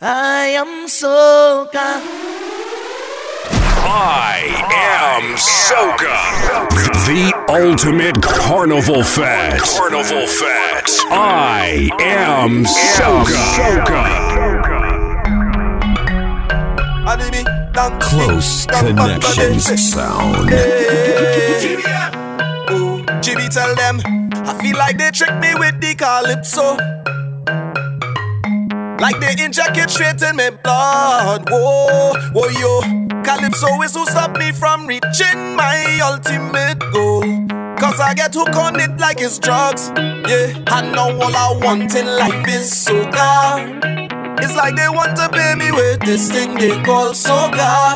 I 0.00 0.54
am 0.54 0.86
soca. 0.86 2.00
I 3.82 4.46
am 4.70 5.34
soca. 5.34 6.14
The 7.08 7.34
ultimate 7.48 8.22
carnival 8.22 9.02
fest. 9.02 9.76
Carnival 9.76 10.28
fest. 10.28 11.00
I 11.10 11.90
am 11.98 12.64
soca. 12.64 13.88
Close 18.00 18.66
connections 18.66 19.92
sound. 19.92 20.48
Jimmy 23.20 23.46
uh, 23.46 23.48
tell 23.50 23.74
them, 23.74 24.00
I 24.32 24.56
feel 24.62 24.76
like 24.78 24.96
they 24.96 25.10
tricked 25.10 25.40
me 25.40 25.54
with 25.56 25.80
the 25.80 25.96
calypso. 25.96 27.17
Like 29.00 29.20
they 29.20 29.44
inject 29.44 29.76
it 29.76 29.90
straight 29.90 30.20
in 30.22 30.36
my 30.36 30.50
blood. 30.50 31.48
Whoa, 31.48 32.14
whoa, 32.32 32.48
yo. 32.48 32.80
Calypso 33.22 33.80
is 33.82 33.94
who 33.94 34.04
stop 34.06 34.36
me 34.36 34.50
from 34.50 34.86
reaching 34.86 35.54
my 35.54 36.00
ultimate 36.02 36.80
goal. 36.92 37.22
Cause 37.78 38.00
I 38.00 38.12
get 38.14 38.34
hooked 38.34 38.56
on 38.56 38.80
it 38.80 38.98
like 38.98 39.20
it's 39.20 39.38
drugs. 39.38 39.92
Yeah, 39.96 40.64
I 40.66 40.82
know 40.90 41.14
all 41.22 41.36
I 41.36 41.60
want 41.62 41.94
in 41.94 42.06
life 42.06 42.48
is 42.48 42.72
soca. 42.72 43.78
It's 44.40 44.56
like 44.56 44.74
they 44.74 44.88
want 44.88 45.16
to 45.16 45.28
pay 45.28 45.54
me 45.54 45.70
with 45.70 46.00
this 46.00 46.30
thing 46.30 46.54
they 46.54 46.82
call 46.82 47.10
soca. 47.10 47.94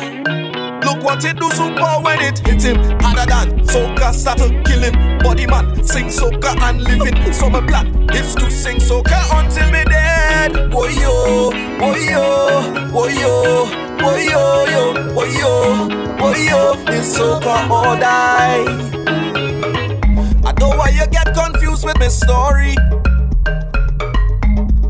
Look 0.85 1.03
what 1.03 1.25
it 1.25 1.37
do 1.37 1.51
super 1.51 1.99
when 2.01 2.21
it 2.21 2.39
hit 2.39 2.63
him 2.63 2.77
harder 3.01 3.25
than 3.25 3.59
soca 3.65 4.13
start 4.13 4.37
to 4.37 4.49
kill 4.63 4.83
him. 4.83 5.19
Body 5.19 5.47
man 5.47 5.83
sing 5.83 6.07
soca 6.07 6.55
and 6.61 6.81
live 6.81 7.01
it. 7.05 7.33
So 7.33 7.49
my 7.49 7.59
plan 7.67 8.09
is 8.11 8.35
to 8.35 8.49
sing 8.49 8.77
soca 8.77 9.19
until 9.37 9.69
me 9.69 9.83
dead. 9.83 10.12
Boy 10.43 10.89
yo, 10.99 11.51
boy 11.79 11.95
yo, 12.09 12.89
boy 12.91 13.07
yo, 13.13 13.65
boy 13.97 14.27
yo, 14.29 14.65
yo, 14.65 15.13
boy 15.13 15.29
yo, 15.39 15.87
boy 16.17 16.35
yo. 16.35 16.73
It's 16.87 17.17
soca 17.17 17.69
or 17.69 17.95
die. 17.97 18.65
I 20.43 20.51
know 20.59 20.75
why 20.75 20.89
you 20.89 21.07
get 21.07 21.33
confused 21.33 21.85
with 21.85 21.97
my 21.97 22.09
story. 22.09 22.75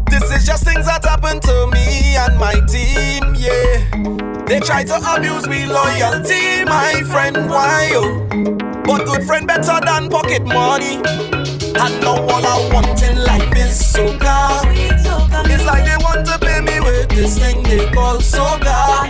This 0.09 0.31
is 0.31 0.43
just 0.43 0.63
things 0.63 0.87
that 0.87 1.05
happen 1.05 1.39
to 1.41 1.67
me 1.67 2.15
and 2.15 2.35
my 2.39 2.55
team, 2.67 3.35
yeah. 3.37 4.45
They 4.47 4.59
try 4.59 4.83
to 4.85 5.15
abuse 5.15 5.47
me 5.47 5.67
loyalty, 5.67 6.65
my 6.65 7.03
friend, 7.03 7.47
why 7.47 7.89
yo? 7.91 8.25
But 8.85 9.05
good 9.05 9.23
friend 9.27 9.45
better 9.45 9.79
than 9.85 10.09
pocket 10.09 10.43
money. 10.45 10.97
I 11.75 11.89
know 11.99 12.15
all 12.29 12.45
I 12.45 12.69
want 12.73 13.01
in 13.03 13.23
life 13.23 13.51
is 13.55 13.81
soca. 13.81 14.61
It's 15.45 15.65
like 15.65 15.85
they 15.85 15.97
want 15.97 16.25
to 16.27 16.37
pay 16.39 16.61
me 16.61 16.79
with 16.79 17.09
this 17.09 17.37
thing 17.37 17.63
they 17.63 17.89
call 17.91 18.17
soca. 18.17 19.09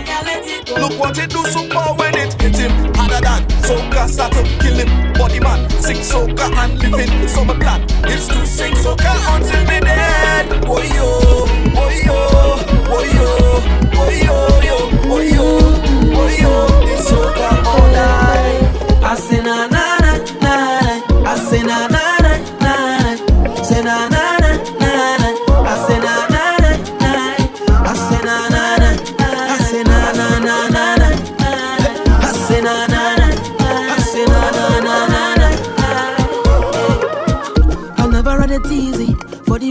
Look 0.78 0.98
what 0.98 1.18
it 1.18 1.30
do 1.30 1.44
super 1.46 1.94
when 1.96 2.14
it 2.16 2.40
hit 2.40 2.56
him 2.56 2.72
harder 2.94 3.20
than 3.20 3.42
soca 3.62 4.08
start 4.08 4.32
to 4.32 4.42
kill 4.60 4.74
him. 4.74 5.12
Body 5.14 5.40
man 5.40 5.68
sing 5.82 5.98
soca 5.98 6.50
and 6.56 6.78
living. 6.78 7.28
So 7.28 7.44
my 7.44 7.54
plan 7.54 7.82
is 8.08 8.26
to 8.28 8.46
sing 8.46 8.74
soca 8.74 9.12
until 9.34 9.60
me 9.64 9.80
dead. 9.80 10.64
Boy 10.64 10.84
yo, 10.94 11.46
boy 11.74 12.00
yo, 12.04 12.58
boy 12.88 13.04
yo, 13.12 13.60
boy 13.92 14.14
yo, 14.24 14.63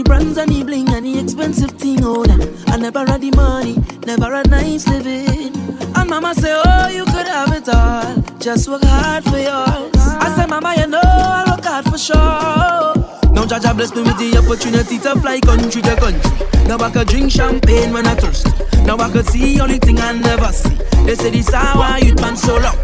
brands 0.04 0.38
and 0.38 0.50
the 0.50 0.62
bling 0.62 0.88
and 0.90 1.04
the 1.06 1.18
expensive 1.18 1.70
thing. 1.72 2.04
Oh, 2.04 2.24
that 2.24 2.68
I 2.68 2.76
never 2.76 3.00
had 3.00 3.20
the 3.20 3.30
money, 3.32 3.76
never 4.06 4.34
had 4.34 4.50
nice 4.50 4.86
living. 4.86 5.52
And 5.96 6.08
mama 6.10 6.34
say, 6.34 6.52
Oh, 6.54 6.88
you 6.88 7.04
could 7.04 7.26
have 7.26 7.52
it 7.52 7.68
all. 7.68 8.22
Just 8.38 8.68
work 8.68 8.82
hard 8.84 9.24
for 9.24 9.38
yours. 9.38 9.90
I 9.96 10.32
say, 10.36 10.46
Mama, 10.46 10.74
you 10.78 10.86
know 10.86 11.00
I 11.02 11.44
work 11.48 11.64
hard 11.64 11.84
for 11.86 11.98
sure. 11.98 12.93
Jah 13.54 13.60
Jah 13.60 13.72
bless 13.74 13.94
me 13.94 14.02
with 14.02 14.18
the 14.18 14.36
opportunity 14.36 14.98
to 14.98 15.14
fly 15.20 15.38
country 15.38 15.80
to 15.80 15.94
country. 15.94 16.66
Now 16.66 16.76
I 16.78 16.90
could 16.90 17.06
drink 17.06 17.30
champagne 17.30 17.92
when 17.92 18.04
I 18.04 18.16
thirst. 18.16 18.48
Now 18.82 18.96
I 18.96 19.08
could 19.08 19.26
see 19.26 19.60
only 19.60 19.78
thing 19.78 20.00
I 20.00 20.10
never 20.10 20.50
see. 20.50 20.74
They 21.06 21.14
say 21.14 21.30
this 21.30 21.54
how 21.54 21.80
I 21.80 21.98
youth 21.98 22.20
man 22.20 22.36
so 22.36 22.58
long. 22.58 22.76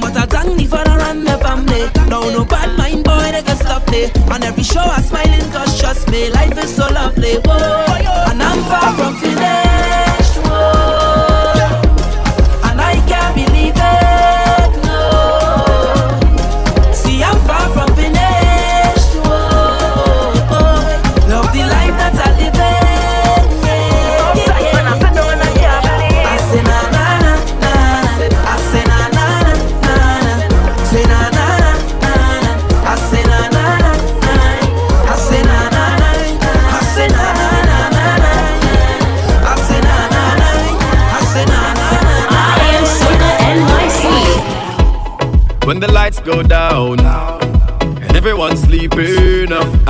But 0.00 0.16
I 0.16 0.26
thank 0.26 0.58
the 0.58 0.66
father 0.66 0.98
and 1.06 1.24
the 1.24 1.38
family. 1.38 1.86
Now 2.10 2.28
no 2.34 2.44
bad 2.44 2.76
mind 2.76 3.04
boy 3.04 3.30
they 3.30 3.42
can 3.42 3.56
stop 3.58 3.88
me. 3.90 4.10
On 4.34 4.42
every 4.42 4.64
show 4.64 4.80
I 4.80 5.00
smiling 5.02 5.52
cause 5.52 5.78
trust 5.78 6.10
me, 6.10 6.30
life 6.30 6.58
is 6.58 6.74
so 6.74 6.88
lovely. 6.88 7.38
Whoa. 7.46 8.26
And 8.26 8.42
I'm 8.42 8.58
far 8.64 8.92
from 8.96 9.14
finished. 9.18 10.07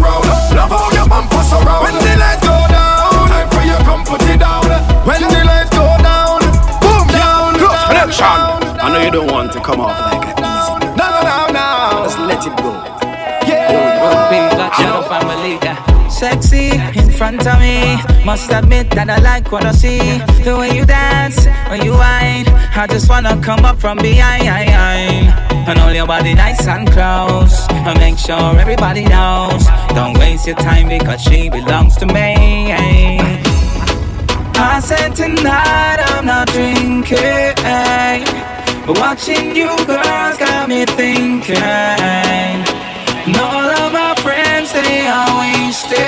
Bumper 0.00 0.28
surround. 0.28 0.56
Love 0.56 0.70
how 0.70 0.90
your 0.92 1.08
bumper 1.08 1.42
surround. 1.42 1.82
When 1.84 1.94
the 1.94 2.14
lights 2.18 2.42
go 2.42 2.56
down, 2.68 3.28
time 3.28 3.48
for 3.50 3.62
you 3.62 3.76
come 3.84 4.02
put 4.04 4.22
it 4.22 4.38
down. 4.40 4.64
When 5.06 5.22
the 5.22 5.42
lights 5.44 5.70
go 5.70 5.86
down, 6.02 6.40
boom 6.82 7.06
down, 7.12 7.54
Close 7.60 7.72
down, 7.72 7.88
connection. 7.88 8.26
down. 8.26 8.80
I 8.80 8.86
know 8.92 9.00
you 9.02 9.10
don't 9.10 9.30
want 9.30 9.52
to 9.52 9.60
come 9.60 9.80
off 9.80 9.96
like 10.12 10.24
an 10.26 10.44
easy 10.44 10.74
girl. 10.80 10.96
No, 10.96 11.06
no, 11.14 11.20
no, 11.22 11.36
no. 11.56 12.04
Just 12.04 12.18
let 12.20 12.42
it 12.46 12.56
go. 12.62 12.70
Yeah. 13.46 14.02
We're 14.02 14.14
a 14.14 14.30
big 14.30 14.58
Latino 14.58 15.02
family. 15.08 15.58
Sexy 16.10 16.70
in 16.98 17.10
front 17.10 17.46
of 17.46 17.60
me. 17.60 17.98
Must 18.24 18.50
admit 18.50 18.90
that 18.90 19.10
I 19.10 19.18
like 19.18 19.52
what 19.52 19.64
I 19.66 19.72
see. 19.72 20.18
The 20.44 20.56
way 20.56 20.74
you 20.74 20.86
dance, 20.86 21.46
when 21.68 21.84
you 21.84 21.92
whine. 21.92 22.46
I 22.74 22.86
just 22.88 23.08
wanna 23.10 23.40
come 23.42 23.64
up 23.64 23.78
from 23.78 23.98
behind. 23.98 25.55
And 25.68 25.78
hold 25.80 25.96
your 25.96 26.06
body 26.06 26.32
nice 26.32 26.64
and 26.68 26.86
close. 26.92 27.66
And 27.70 27.98
make 27.98 28.18
sure 28.18 28.56
everybody 28.56 29.04
knows. 29.04 29.66
Don't 29.88 30.16
waste 30.16 30.46
your 30.46 30.54
time 30.54 30.88
because 30.88 31.20
she 31.20 31.48
belongs 31.50 31.96
to 31.96 32.06
me. 32.06 32.70
I 34.54 34.80
said 34.80 35.16
tonight 35.16 35.98
I'm 36.14 36.24
not 36.24 36.46
drinking. 36.48 37.56
But 38.86 38.98
watching 39.00 39.56
you 39.56 39.74
girls 39.86 40.38
got 40.38 40.68
me 40.68 40.84
thinking. 40.84 41.56
And 41.56 43.36
all 43.36 43.66
of 43.82 43.92
my 43.92 44.14
friends, 44.22 44.72
they 44.72 45.08
are 45.08 45.30
wasted. 45.42 45.98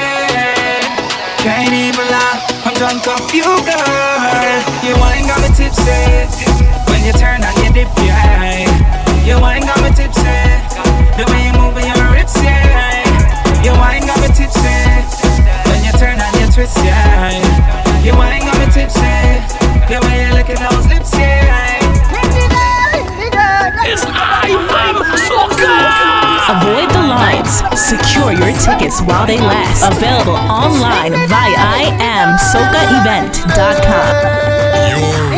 Can't 1.43 1.75
even 1.75 2.06
lie, 2.14 2.38
I'm 2.64 2.75
drunk 2.75 3.06
off 3.08 3.34
you, 3.34 3.43
girl. 3.43 4.62
You 4.87 4.94
ain't 5.11 5.26
got 5.26 5.43
me 5.43 5.50
tipsy. 5.50 6.46
When 6.87 7.02
you 7.04 7.12
turn 7.12 7.43
on 7.43 7.54
your 7.64 7.72
dip, 7.72 7.88
yeah. 8.06 8.27
Got 9.28 9.44
me 9.84 9.92
tipsy. 9.92 10.25
The 11.20 11.28
way 11.28 11.44
you 11.44 11.52
move 11.60 11.76
your 11.84 12.00
yeah. 12.40 13.04
Got 14.08 14.25
me 14.25 14.32
tipsy. 14.32 14.72
When 15.69 15.84
you 15.84 15.92
turn 16.00 16.16
and 16.16 16.32
you 16.40 16.48
twist, 16.48 16.80
yeah. 16.80 17.36
Got 18.40 18.56
me 18.56 18.64
tipsy. 18.72 19.04
The 19.84 20.00
way 20.00 20.25
you 20.25 20.32
look 20.32 20.48
at 20.48 20.56
those 20.64 20.88
lips, 20.88 21.12
yeah. 21.12 21.44
I, 21.44 21.76
Avoid 26.48 26.88
the 26.88 27.04
lines. 27.04 27.60
Secure 27.76 28.32
your 28.32 28.56
tickets 28.56 29.02
while 29.02 29.26
they 29.26 29.36
last. 29.38 29.84
Available 29.92 30.36
online 30.36 31.12
via 31.28 31.92
imsocaevent.com. 32.00 34.88
You're 34.88 35.38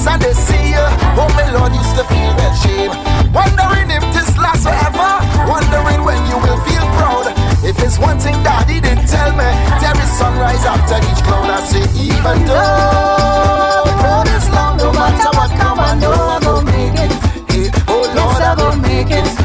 as 0.00 0.06
I 0.06 0.16
they 0.16 0.32
see 0.32 0.72
you. 0.72 0.86
Oh, 1.20 1.28
my 1.36 1.44
Lord 1.52 1.72
used 1.76 1.94
to 1.96 2.04
feel 2.08 2.32
that 2.40 2.56
shame. 2.56 2.92
Wondering 3.36 3.92
if 3.92 4.00
this 4.16 4.32
lasts 4.40 4.64
forever. 4.64 5.10
Wondering 5.44 6.00
when 6.08 6.20
you 6.24 6.40
will 6.40 6.60
feel 6.64 6.84
proud. 6.96 7.28
If 7.60 7.76
it's 7.84 7.98
one 7.98 8.18
thing 8.18 8.40
that 8.42 8.64
he 8.68 8.80
didn't 8.80 9.04
tell 9.06 9.30
me, 9.36 9.50
there 9.80 9.96
is 10.00 10.10
sunrise 10.16 10.64
after 10.64 10.96
each 11.04 11.20
cloud. 11.28 11.52
I 11.52 11.60
say, 11.68 11.84
even 12.00 12.38
though 12.48 13.84
the 13.84 13.94
road 14.00 14.28
is 14.32 14.48
long, 14.56 14.76
no 14.80 14.88
matter 14.92 15.30
what 15.36 15.50
come, 15.60 15.78
I 15.78 15.92
know 16.00 16.16
I'm 16.16 16.42
gonna 16.42 16.64
make 16.64 16.96
it. 16.96 17.12
Hey, 17.52 17.68
oh 17.88 18.00
Lord, 18.16 18.40
yes, 18.40 18.40
I'm 18.40 18.56
gonna 18.56 18.80
make 18.80 19.10
it. 19.12 19.39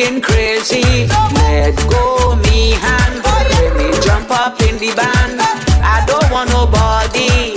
singing 0.00 0.20
crazy. 0.20 1.06
Let 1.34 1.76
go 1.90 2.36
me 2.36 2.72
hand, 2.72 3.22
let 3.24 3.76
me 3.76 3.90
jump 4.00 4.30
up 4.30 4.60
in 4.62 4.78
the 4.78 4.94
band. 4.94 5.40
I 5.82 6.04
don't 6.06 6.30
want 6.30 6.50
nobody 6.50 7.54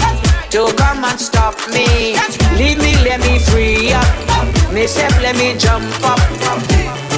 to 0.52 0.74
come 0.76 1.04
and 1.04 1.20
stop 1.20 1.56
me. 1.72 2.16
Leave 2.58 2.80
me, 2.80 2.96
let 3.04 3.20
me 3.22 3.40
free 3.40 3.94
up. 3.94 4.08
Myself, 4.74 5.14
let 5.22 5.36
me 5.38 5.58
jump 5.58 5.86
up. 6.04 7.13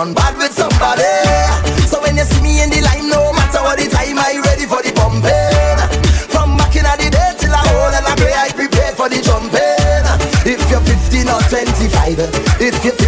done 0.00 0.14
bad 0.14 0.36
with 0.38 0.52
somebody. 0.52 1.12
So 1.84 2.00
when 2.00 2.16
you 2.16 2.24
see 2.24 2.40
me 2.40 2.62
in 2.62 2.70
the 2.70 2.80
line, 2.80 3.08
no 3.12 3.32
matter 3.36 3.60
what 3.60 3.76
the 3.76 3.84
time, 3.84 4.16
I 4.16 4.40
ready 4.48 4.64
for 4.64 4.80
the 4.80 4.92
pumping. 4.96 5.76
From 6.32 6.56
back 6.56 6.72
in 6.72 6.88
the 6.88 7.08
day 7.12 7.30
till 7.36 7.52
I 7.52 7.60
hold 7.68 7.92
and 7.92 8.06
I 8.08 8.14
pray, 8.16 8.32
I 8.32 8.48
prepare 8.48 8.92
for 8.96 9.12
the 9.12 9.20
jumping. 9.20 9.60
If 10.48 10.64
you're 10.72 10.80
15 10.80 11.28
or 11.28 11.42
25, 11.52 12.16
if 12.64 12.80
you're 12.80 12.99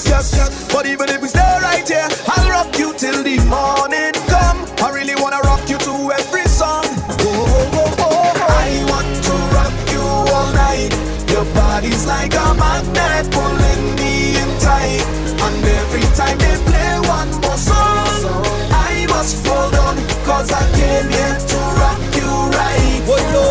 empress, 0.00 0.32
yes, 0.32 0.34
yes. 0.36 0.72
But 0.72 0.86
even 0.86 1.08
if 1.08 1.20
we 1.20 1.28
stay 1.28 1.58
right 1.62 1.86
here, 1.88 2.08
I'll 2.26 2.50
rock 2.50 2.78
you 2.78 2.94
till 2.94 3.22
the 3.22 3.36
morning 3.48 4.12
come. 4.28 4.66
I 4.82 4.90
really 4.94 5.14
wanna 5.16 5.40
rock 5.44 5.68
you 5.68 5.78
to 5.78 6.12
every 6.12 6.44
song. 6.46 6.84
Oh, 6.84 7.70
oh, 7.72 7.74
oh, 7.74 7.94
oh. 7.98 8.46
I 8.48 8.84
want 8.88 9.10
to 9.24 9.34
rock 9.56 9.76
you 9.92 10.00
all 10.00 10.52
night. 10.52 10.92
Your 11.30 11.44
body's 11.54 12.06
like 12.06 12.34
a 12.34 12.54
magnet 12.54 13.30
pulling 13.32 13.96
me 13.96 14.36
in 14.36 14.50
tight. 14.60 15.04
And 15.44 15.64
every 15.64 16.06
time 16.16 16.38
they 16.38 16.56
play 16.68 16.92
one 17.08 17.30
more 17.40 17.58
song, 17.58 18.44
I 18.72 19.06
must 19.08 19.44
fall 19.44 19.70
down, 19.70 19.96
cause 20.24 20.50
I 20.52 20.64
came 20.78 21.08
here 21.08 21.38
to 21.52 21.58
rock 21.80 22.00
you 22.16 22.30
right. 22.56 23.00
Whoa, 23.08 23.20
no, 23.34 23.44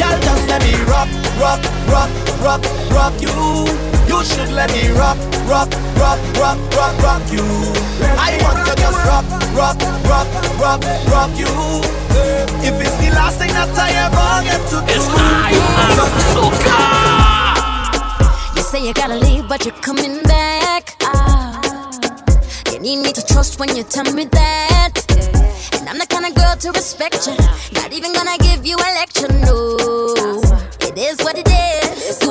y'all 0.00 0.20
just 0.20 0.48
let 0.48 0.62
me 0.64 0.74
rock, 0.90 1.08
rock, 1.38 1.62
rock, 1.88 2.10
rock, 2.42 2.62
rock 2.90 3.14
you. 3.20 3.93
You 4.24 4.30
should 4.30 4.52
let 4.52 4.72
me 4.72 4.88
rock, 4.88 5.18
rock, 5.44 5.68
rock, 6.00 6.18
rock, 6.40 6.56
rock, 6.72 6.96
rock 7.02 7.22
you. 7.30 7.44
I 8.16 8.40
want 8.40 8.56
to 8.66 8.74
just 8.74 9.04
rock, 9.04 9.26
rock, 9.52 9.76
rock, 10.08 10.26
rock, 10.58 10.80
rock 11.12 11.30
you. 11.36 11.52
If 12.64 12.80
it's 12.80 12.96
the 13.04 13.10
last 13.12 13.36
thing 13.36 13.52
that 13.52 13.68
I 13.76 13.92
ever 14.00 14.40
get 14.48 14.64
to 14.72 14.80
do, 14.88 14.96
You 18.56 18.62
say 18.62 18.80
you 18.86 18.94
gotta 18.94 19.16
leave, 19.16 19.46
but 19.46 19.66
you're 19.66 19.74
coming 19.82 20.22
back. 20.22 20.96
Ah, 21.02 21.60
you 22.72 22.78
need 22.78 23.02
me 23.02 23.12
to 23.12 23.26
trust 23.26 23.60
when 23.60 23.76
you 23.76 23.82
tell 23.82 24.10
me 24.10 24.24
that. 24.24 25.04
And 25.78 25.86
I'm 25.86 25.98
the 25.98 26.06
kind 26.06 26.24
of 26.24 26.34
girl 26.34 26.56
to 26.56 26.70
respect 26.72 27.26
you. 27.26 27.36
Not 27.74 27.92
even 27.92 28.14
gonna 28.14 28.38
give 28.38 28.64
you 28.64 28.76
a 28.76 28.90
lecture, 29.00 29.28
no. 29.44 29.76
It 30.80 30.96
is 30.96 31.18
what 31.18 31.36
it 31.36 31.46
is. 31.46 31.83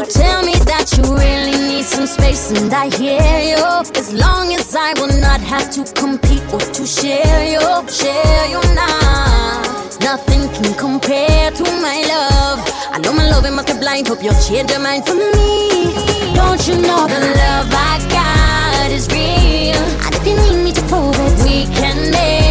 Tell 0.10 0.44
me 0.44 0.54
that 0.68 0.92
you 0.98 1.04
really 1.16 1.58
need 1.68 1.86
some 1.86 2.06
space, 2.06 2.52
and 2.52 2.74
I 2.74 2.90
hear 2.90 3.24
you. 3.56 3.64
As 3.96 4.14
long 4.14 4.54
as 4.54 4.76
I 4.76 4.94
will 5.00 5.16
not 5.22 5.40
have 5.40 5.72
to 5.72 5.84
compete 5.94 6.44
or 6.52 6.60
to 6.60 6.86
share 6.86 7.44
you, 7.48 7.62
share 7.88 8.46
you 8.52 8.60
now. 8.76 9.62
Nothing 10.02 10.50
can 10.50 10.74
compare 10.76 11.52
to 11.52 11.64
my 11.64 12.04
love. 12.08 12.60
I 12.92 13.00
know 13.00 13.14
my 13.14 13.30
love 13.30 13.46
it 13.46 13.52
must 13.52 13.68
be 13.68 13.74
blind. 13.80 14.08
Hope 14.08 14.22
you'll 14.22 14.42
change 14.44 14.72
your 14.72 14.82
mind 14.82 15.06
for 15.06 15.16
me. 15.16 15.96
Don't 16.36 16.68
you 16.68 16.76
know 16.76 17.08
the 17.08 17.20
love 17.40 17.72
I 17.72 17.96
got 18.12 18.92
is 18.92 19.08
real? 19.08 19.80
And 20.04 20.14
if 20.16 20.28
you 20.28 20.36
need 20.36 20.64
me 20.66 20.72
to 20.74 20.82
prove 20.92 21.16
it, 21.16 21.34
we 21.48 21.66
can 21.74 22.12
make 22.12 22.43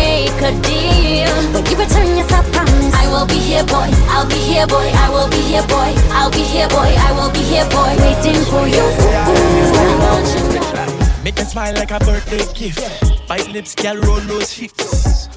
a 0.42 0.52
deal. 0.62 1.34
When 1.52 1.64
you 1.66 1.76
return, 1.76 2.16
yes, 2.16 2.30
I 2.32 2.42
promise. 2.50 2.94
I 2.94 3.06
will 3.08 3.26
be 3.26 3.38
here, 3.38 3.64
boy. 3.64 3.88
I'll 4.10 4.26
be 4.26 4.34
here, 4.34 4.66
boy. 4.66 4.90
I 4.94 5.08
will 5.10 5.30
be 5.30 5.40
here, 5.40 5.66
boy. 5.66 5.94
I'll 6.10 6.30
be 6.30 6.42
here, 6.42 6.68
boy. 6.68 6.90
I 6.90 7.12
will 7.12 7.30
be 7.30 7.42
here, 7.42 7.66
boy. 7.70 7.94
Waiting 8.02 8.42
for 8.50 8.66
you. 8.66 8.82
Ooh, 8.82 9.98
don't 10.02 10.28
you? 10.34 11.24
Make 11.24 11.36
me 11.36 11.44
smile 11.44 11.74
like 11.74 11.90
a 11.90 11.98
birthday 12.00 12.44
gift. 12.54 13.28
Bite 13.28 13.48
lips, 13.52 13.74
girl, 13.74 13.96
roll 14.02 14.20
those 14.20 14.52
hips. 14.52 15.28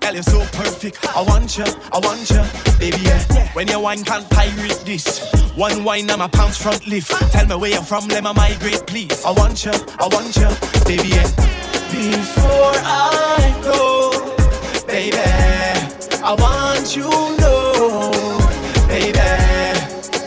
Girl, 0.00 0.14
you're 0.14 0.22
so 0.22 0.40
perfect. 0.56 0.98
I 1.14 1.22
want 1.22 1.56
you, 1.58 1.64
I 1.92 1.98
want 1.98 2.28
you, 2.30 2.42
baby. 2.78 3.02
Yeah. 3.02 3.48
When 3.52 3.68
you 3.68 3.80
wine, 3.80 4.04
can't 4.04 4.28
pirate 4.30 4.82
this. 4.84 5.30
One 5.54 5.84
wine, 5.84 6.10
I'm 6.10 6.20
a 6.20 6.28
pounds 6.28 6.56
front 6.56 6.86
lift. 6.86 7.10
Tell 7.32 7.46
me 7.46 7.56
where 7.56 7.70
you're 7.70 7.82
from, 7.82 8.08
let 8.08 8.24
me 8.24 8.32
migrate, 8.32 8.86
please. 8.86 9.24
I 9.24 9.30
want 9.32 9.64
you, 9.64 9.72
I 9.72 10.08
want 10.10 10.34
you, 10.36 10.48
baby. 10.84 11.08
Yeah. 11.08 11.28
Before 11.92 12.74
I 12.82 13.60
go, 13.62 14.03
baby, 14.94 15.18
I 16.22 16.38
want 16.38 16.94
you 16.94 17.10
know, 17.42 18.14
baby, 18.86 19.26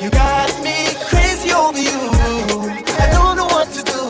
you 0.03 0.09
got 0.11 0.51
me 0.59 0.91
crazy 1.07 1.55
over 1.55 1.79
you. 1.79 1.95
I 2.99 3.07
don't 3.15 3.39
know 3.39 3.47
what 3.47 3.71
to 3.71 3.81
do, 3.87 4.03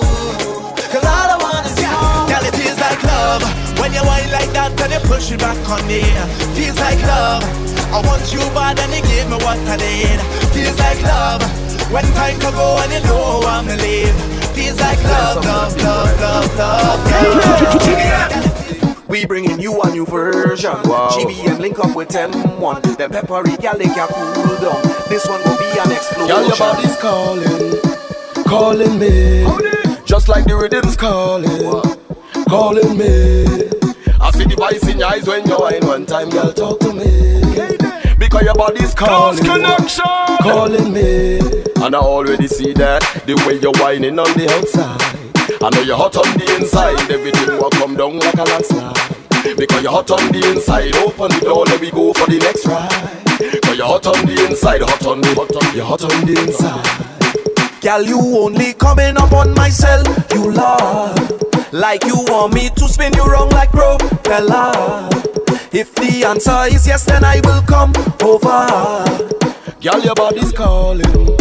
cause 0.89 1.05
all 1.05 1.29
I 1.29 1.37
want 1.37 1.69
is 1.69 1.77
you. 1.77 1.93
Girl, 2.25 2.41
it 2.41 2.57
feels 2.57 2.79
like 2.81 2.97
love 3.05 3.45
when 3.77 3.93
you 3.93 4.01
whine 4.01 4.31
like 4.33 4.49
that 4.57 4.73
and 4.81 4.93
you 4.97 5.01
push 5.05 5.29
it 5.29 5.37
back 5.37 5.61
on 5.69 5.85
me. 5.85 6.01
Feels 6.57 6.79
like 6.81 7.01
love. 7.05 7.45
I 7.93 8.01
want 8.01 8.25
you 8.33 8.41
bad 8.57 8.79
and 8.81 8.89
you 8.97 9.05
give 9.05 9.29
me 9.29 9.37
what 9.45 9.61
I 9.61 9.77
need. 9.77 10.17
Feels 10.57 10.79
like 10.81 11.01
love 11.05 11.45
when 11.93 12.03
time 12.17 12.39
to 12.41 12.49
go 12.57 12.81
and 12.81 12.91
you 12.97 13.01
know 13.05 13.45
I'm 13.45 13.67
to 13.69 13.77
leave. 13.77 14.17
Feels 14.57 14.79
like 14.79 15.01
love, 15.03 15.45
love, 15.45 15.77
love, 15.77 16.19
love, 16.19 16.57
love. 16.57 16.99
Yeah. 17.85 18.46
We 19.07 19.25
bringing 19.25 19.59
you 19.59 19.81
a 19.81 19.89
new 19.89 20.05
version. 20.05 20.71
Wow. 20.83 21.09
GBM 21.11 21.59
link 21.59 21.79
up 21.79 21.95
with 21.95 22.09
M1. 22.09 22.97
Them 22.97 23.11
peppery 23.11 23.55
gal 23.57 23.77
they 23.77 23.85
can 23.85 24.07
cool 24.09 24.57
down. 24.57 24.83
This 25.07 25.25
one 25.27 25.41
will 25.43 25.57
be 25.57 25.79
an 25.79 25.91
explosion. 25.91 26.27
Girl, 26.27 26.47
your 26.47 26.57
body's 26.57 26.97
calling, 26.97 28.43
calling 28.43 28.99
me. 28.99 29.45
Just 30.05 30.27
like 30.27 30.45
the 30.45 30.55
rhythm's 30.55 30.97
calling, 30.97 31.47
calling 32.49 32.97
me. 32.97 33.45
I 34.19 34.31
see 34.31 34.45
the 34.45 34.55
voice 34.57 34.87
in 34.89 34.99
your 34.99 35.07
eyes 35.09 35.25
when 35.25 35.47
you 35.47 35.55
whine 35.57 35.85
one 35.85 36.05
time, 36.05 36.29
girl, 36.29 36.51
talk 36.51 36.79
to 36.81 36.91
me. 36.93 37.41
Because 38.17 38.41
your 38.43 38.55
body's 38.55 38.93
calling, 38.93 39.43
Connection 39.43 40.03
calling 40.41 40.91
me. 40.91 41.39
And 41.81 41.95
I 41.95 41.99
already 41.99 42.47
see 42.47 42.73
that 42.73 43.01
the 43.25 43.35
way 43.47 43.59
you're 43.59 43.71
whining 43.81 44.19
on 44.19 44.33
the 44.37 44.49
outside. 44.51 45.26
I 45.59 45.69
know 45.71 45.81
you're 45.81 45.97
hot 45.97 46.15
on 46.15 46.37
the 46.37 46.55
inside, 46.55 47.09
everything 47.09 47.57
will 47.57 47.71
come 47.71 47.95
down 47.95 48.19
like 48.19 48.35
a 48.35 48.43
landslide. 48.43 49.57
Because 49.57 49.81
you're 49.81 49.91
hot 49.91 50.11
on 50.11 50.31
the 50.31 50.53
inside, 50.53 50.95
open 50.97 51.31
the 51.33 51.45
door, 51.45 51.65
let 51.65 51.81
me 51.81 51.89
go 51.89 52.13
for 52.13 52.29
the 52.29 52.37
next 52.37 52.67
ride. 52.67 52.93
Because 53.39 53.75
you're 53.75 53.87
hot 53.87 54.05
on 54.05 54.25
the 54.27 54.45
inside, 54.45 54.81
hot 54.81 55.05
on 55.07 55.21
the, 55.21 55.33
hot 55.33 55.55
on, 55.55 55.75
you're 55.75 55.83
hot 55.85 56.03
on 56.03 56.25
the 56.25 56.37
inside. 56.45 57.81
Girl, 57.81 58.03
you 58.03 58.19
only 58.37 58.73
coming 58.73 59.17
up 59.17 59.33
on 59.33 59.55
my 59.55 59.69
cell, 59.69 60.03
you 60.31 60.51
love. 60.51 61.17
Like 61.73 62.05
you 62.05 62.15
want 62.27 62.53
me 62.53 62.69
to 62.69 62.87
spin 62.87 63.13
you 63.13 63.25
wrong 63.25 63.49
like 63.49 63.71
propeller. 63.71 65.09
If 65.73 65.95
the 65.95 66.23
answer 66.27 66.73
is 66.73 66.85
yes, 66.85 67.03
then 67.03 67.25
I 67.25 67.41
will 67.43 67.63
come 67.63 67.93
over. 68.21 68.69
Girl, 69.81 70.01
your 70.03 70.15
body's 70.15 70.51
calling, 70.51 71.37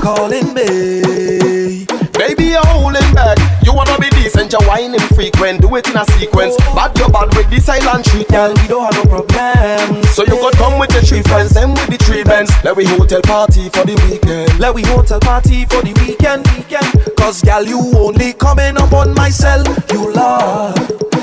calling 0.00 0.54
me. 0.54 1.86
Baby, 2.20 2.52
you're 2.52 2.66
holding 2.66 3.14
back. 3.14 3.38
You 3.64 3.72
wanna 3.72 3.96
be 3.98 4.10
decent, 4.10 4.52
you're 4.52 4.60
whining 4.68 5.00
frequent. 5.16 5.62
Do 5.62 5.74
it 5.76 5.88
in 5.88 5.96
a 5.96 6.04
sequence. 6.04 6.54
Bad 6.76 6.92
your 6.98 7.08
bad 7.08 7.34
with 7.34 7.48
the 7.48 7.58
silent 7.58 8.04
treatment. 8.04 8.60
We 8.60 8.68
don't 8.68 8.84
have 8.84 8.92
no 8.92 9.08
problem. 9.08 10.04
So 10.12 10.24
you 10.24 10.36
got 10.36 10.52
come 10.52 10.78
with 10.78 10.92
your 10.92 11.00
three 11.00 11.22
friends, 11.22 11.54
them 11.54 11.72
with 11.72 11.86
the 11.86 11.96
three 11.96 12.22
bands. 12.22 12.52
Let 12.62 12.76
we 12.76 12.84
hotel 12.84 13.22
party 13.22 13.70
for 13.70 13.86
the 13.86 13.96
weekend. 14.04 14.60
Let 14.60 14.74
we 14.74 14.82
hotel 14.82 15.18
party 15.18 15.64
for 15.64 15.80
the 15.80 15.96
weekend, 16.04 16.46
weekend. 16.52 17.16
Cause 17.16 17.40
gal, 17.40 17.64
you 17.64 17.80
only 17.96 18.34
coming 18.34 18.76
up 18.76 18.92
on 18.92 19.14
my 19.14 19.30
cell, 19.30 19.64
you 19.90 20.12
love. 20.12 20.76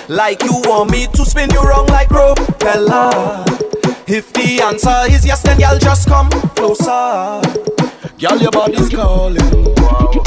Like 0.09 0.41
you 0.41 0.53
want 0.65 0.89
me 0.89 1.05
to 1.13 1.25
spin 1.25 1.51
you 1.51 1.61
wrong 1.61 1.85
like 1.93 2.09
propeller. 2.09 3.45
If 4.09 4.31
the 4.31 4.61
answer 4.61 5.13
is 5.13 5.25
yes, 5.25 5.41
then 5.41 5.59
gal, 5.59 5.77
just 5.77 6.07
come 6.07 6.29
closer. 6.55 7.41
Girl, 8.17 8.39
your 8.39 8.51
body's 8.51 8.87
calling, 8.87 9.75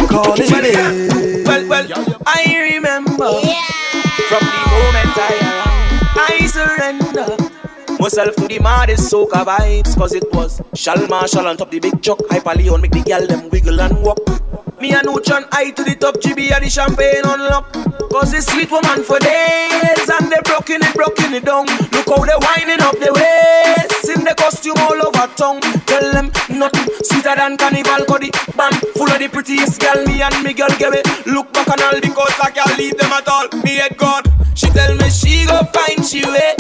calling 0.07 0.51
me. 0.53 1.43
Well, 1.45 1.67
well, 1.67 1.87
I 2.27 2.69
remember 2.75 3.41
from 4.29 4.45
the 4.45 4.63
moment 4.69 5.17
I 5.17 5.41
I 6.29 6.47
surrender 6.47 7.40
myself 8.01 8.35
to 8.37 8.49
the 8.49 8.59
maddest 8.59 9.13
soca 9.13 9.45
vibes, 9.45 9.97
cause 9.97 10.15
it 10.15 10.25
was 10.33 10.61
Shal 10.75 11.07
Marshall 11.07 11.47
on 11.47 11.57
top 11.57 11.71
the 11.71 11.79
big 11.81 12.03
chuck, 12.03 12.19
Leon 12.57 12.81
make 12.81 12.93
the 12.93 13.03
gal 13.03 13.27
them 13.27 13.49
wiggle 13.51 13.81
and 13.81 14.03
walk. 14.03 14.19
Me 14.81 14.93
and 14.93 15.07
Uchan 15.09 15.45
high 15.53 15.71
to 15.71 15.85
the 15.85 15.95
top, 15.95 16.17
GB 16.17 16.51
and 16.57 16.65
the 16.65 16.71
champagne 16.71 17.21
unlock. 17.25 17.71
Cause 18.09 18.33
the 18.33 18.41
sweet 18.41 18.71
woman 18.71 19.05
for 19.05 19.19
days, 19.21 20.09
and 20.09 20.33
they 20.33 20.41
broken 20.49 20.81
it, 20.81 20.95
broken 20.97 21.35
it 21.35 21.45
down. 21.45 21.67
Look 21.93 22.09
how 22.09 22.25
they 22.25 22.41
winding 22.41 22.81
up 22.81 22.97
the 22.97 23.13
waist 23.13 24.09
in 24.09 24.25
the 24.25 24.35
costume 24.35 24.81
all 24.81 24.97
over 24.97 25.29
town. 25.37 25.61
Tell 25.85 26.07
them 26.13 26.33
nothing 26.49 26.89
sweeter 27.05 27.37
than 27.37 27.61
carnival, 27.61 28.09
cause 28.09 28.25
the 28.25 28.33
band 28.57 28.81
full 28.97 29.13
of 29.13 29.21
the 29.21 29.29
prettiest 29.29 29.79
gal. 29.79 30.01
Me 30.09 30.23
and 30.25 30.41
me 30.43 30.55
girl 30.57 30.73
it. 30.73 31.05
Look 31.27 31.53
back 31.53 31.69
and 31.69 31.83
all 31.85 32.01
because 32.01 32.33
I 32.41 32.51
can't 32.51 32.79
leave 32.79 32.97
them 32.97 33.13
at 33.13 33.29
all. 33.29 33.47
Me 33.61 33.77
head 33.77 33.97
God, 34.01 34.25
she 34.57 34.73
tell 34.73 34.97
me 34.97 35.11
she 35.13 35.45
go 35.45 35.61
find 35.69 36.01
she 36.01 36.25
way. 36.25 36.57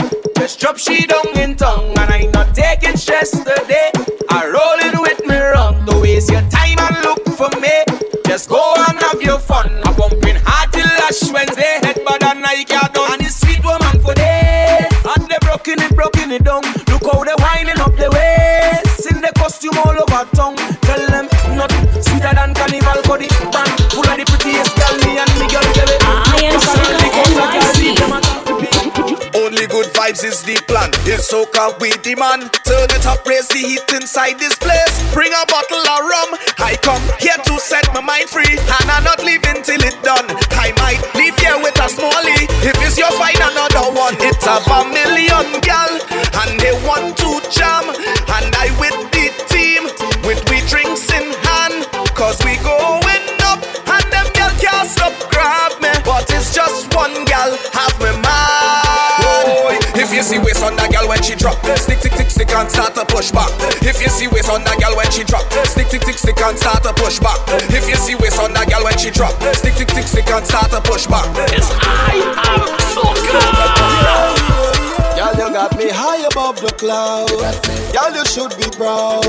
just 0.50 0.61
drop 0.61 0.76
she 0.78 1.06
down 1.06 1.30
in 1.37 1.57
tongue, 1.57 1.91
and 1.99 2.11
I 2.11 2.31
not 2.33 2.55
taking 2.55 2.97
stress 2.97 3.31
today. 3.31 3.91
I 4.31 4.47
rolling 4.47 5.01
with 5.03 5.21
me 5.27 5.37
wrong. 5.37 5.85
Don't 5.85 6.01
waste 6.01 6.31
your 6.31 6.43
time 6.49 6.79
and 6.79 6.97
look 7.05 7.23
for 7.37 7.51
me. 7.61 7.85
Just 8.27 8.49
go 8.49 8.75
and 8.89 8.99
have 8.99 9.21
your 9.21 9.39
fun. 9.39 9.69
I'm 9.85 9.95
bumping 9.97 10.37
hard 10.43 10.73
till 10.73 10.87
Ash 10.87 11.33
Wednesday. 11.33 11.79
Head 11.83 12.01
bad 12.07 12.23
and 12.25 12.45
I 12.47 12.65
can't 12.65 12.93
done. 12.95 13.13
And 13.13 13.23
it's 13.23 13.41
sweet 13.41 13.63
woman 13.65 13.99
for 14.01 14.15
days. 14.15 14.87
And 15.05 15.27
they 15.29 15.39
broken 15.43 15.83
it, 15.83 15.95
broken 15.95 16.31
it 16.31 16.45
down. 16.45 16.63
Look 16.89 17.05
how 17.05 17.25
they 17.25 17.37
winding 17.39 17.81
up 17.81 17.95
the 17.97 18.09
waist. 18.11 19.11
In 19.11 19.21
the 19.21 19.33
costume 19.37 19.77
all 19.83 19.97
over 19.97 20.25
town. 20.33 20.57
Tell 20.87 21.03
them 21.11 21.27
nothing 21.57 21.87
sweeter 22.03 22.33
than 22.35 22.55
carnival 22.55 23.03
body. 23.05 23.29
Band 23.51 23.73
full 23.91 24.07
of 24.07 24.17
the 24.17 24.25
prettiest 24.25 24.77
girl. 24.79 24.95
Me 25.05 25.19
and 25.19 25.33
me 25.39 25.47
girl. 25.51 25.67
I 26.07 26.55
am 26.55 26.61
Only 27.81 28.30
good 29.71 29.87
vibes 29.95 30.27
is 30.27 30.43
the 30.43 30.59
plan. 30.67 30.91
It's 31.07 31.31
soca 31.31 31.79
we 31.79 31.95
demand. 32.03 32.50
Turn 32.67 32.91
it 32.91 33.07
up, 33.07 33.25
raise 33.25 33.47
the 33.49 33.62
heat 33.62 33.87
inside 33.95 34.39
this 34.43 34.59
place. 34.59 34.99
Bring 35.15 35.31
a 35.31 35.45
bottle 35.47 35.79
of 35.79 36.00
rum. 36.03 36.31
I 36.59 36.75
come 36.83 37.03
here 37.23 37.39
to 37.39 37.55
set 37.62 37.87
my 37.95 38.03
mind 38.03 38.29
free, 38.29 38.59
and 38.59 38.87
I'm 38.91 39.07
not 39.07 39.23
leaving 39.23 39.62
till 39.62 39.81
it 39.81 39.97
done. 40.03 40.27
I 40.59 40.75
might 40.83 41.00
leave 41.15 41.39
here 41.39 41.57
with 41.62 41.79
a 41.79 41.87
smallie. 41.87 42.50
If 42.67 42.77
it's 42.83 42.99
your 42.99 43.15
find 43.15 43.39
another 43.39 43.95
one, 43.95 44.19
it's 44.19 44.43
a 44.45 44.59
million 44.91 45.47
gal, 45.62 45.93
and 46.43 46.53
they 46.59 46.75
want 46.83 47.15
to 47.23 47.31
jam. 47.55 47.87
And 47.95 48.50
I 48.59 48.75
with 48.83 48.99
the 49.15 49.31
team, 49.49 49.87
with 50.27 50.43
we 50.50 50.67
drinks 50.67 51.07
in 51.15 51.31
hand, 51.47 51.87
cause 52.19 52.43
we 52.43 52.59
going 52.67 53.25
up, 53.47 53.62
and 53.87 54.05
them 54.11 54.27
gal 54.35 54.50
can't 54.59 54.91
stop 54.91 55.15
grab 55.31 55.79
me. 55.79 55.95
But 56.03 56.27
it's 56.35 56.50
just 56.55 56.91
one 56.95 57.25
gal, 57.25 57.55
see 60.31 60.39
waist 60.39 60.63
on 60.63 60.77
that 60.77 60.93
gal 60.95 61.09
when 61.09 61.21
she 61.23 61.35
drop, 61.35 61.59
stick, 61.75 61.99
stick, 61.99 62.15
stick, 62.15 62.31
stick, 62.31 62.55
and 62.55 62.71
start 62.71 62.95
to 62.95 63.05
push 63.05 63.35
back. 63.35 63.51
If 63.83 63.99
you 63.99 64.07
see 64.07 64.29
waist 64.31 64.49
on 64.49 64.63
that 64.63 64.79
gal 64.79 64.95
when 64.95 65.11
she 65.11 65.25
drop, 65.25 65.43
stick, 65.67 65.91
stick, 65.91 66.03
stick, 66.03 66.19
stick, 66.19 66.39
and 66.39 66.57
start 66.57 66.87
to 66.87 66.95
push 66.95 67.19
back. 67.19 67.39
If 67.75 67.91
you 67.91 67.97
see 67.97 68.15
waist 68.15 68.39
on 68.39 68.55
that 68.55 68.71
gal 68.71 68.85
when 68.85 68.97
she 68.97 69.11
drop, 69.11 69.35
stick, 69.59 69.75
stick, 69.75 69.91
stick, 69.91 70.07
stick, 70.07 70.31
and 70.31 70.47
start 70.47 70.71
to 70.71 70.81
push 70.87 71.11
back. 71.11 71.27
Yes, 71.51 71.67
I 71.83 72.15
am 72.47 72.71
Girl, 73.31 74.27
you 74.27 74.30
got 75.61 75.76
me 75.76 75.90
high 75.93 76.25
above 76.33 76.57
the 76.64 76.73
clouds. 76.81 77.37
Girl, 77.93 78.12
you 78.17 78.25
should 78.33 78.57
be 78.57 78.64
proud. 78.81 79.21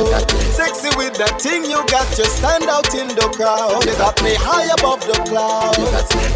Sexy 0.55 0.87
with 0.95 1.19
that 1.19 1.43
thing 1.43 1.67
you 1.67 1.83
got, 1.91 2.07
you 2.15 2.23
stand 2.23 2.71
out 2.71 2.87
in 2.95 3.11
the 3.19 3.27
crowd. 3.35 3.83
You 3.83 3.91
got 3.99 4.15
me 4.23 4.31
high 4.39 4.71
above 4.71 5.03
the 5.03 5.19
clouds. 5.27 5.75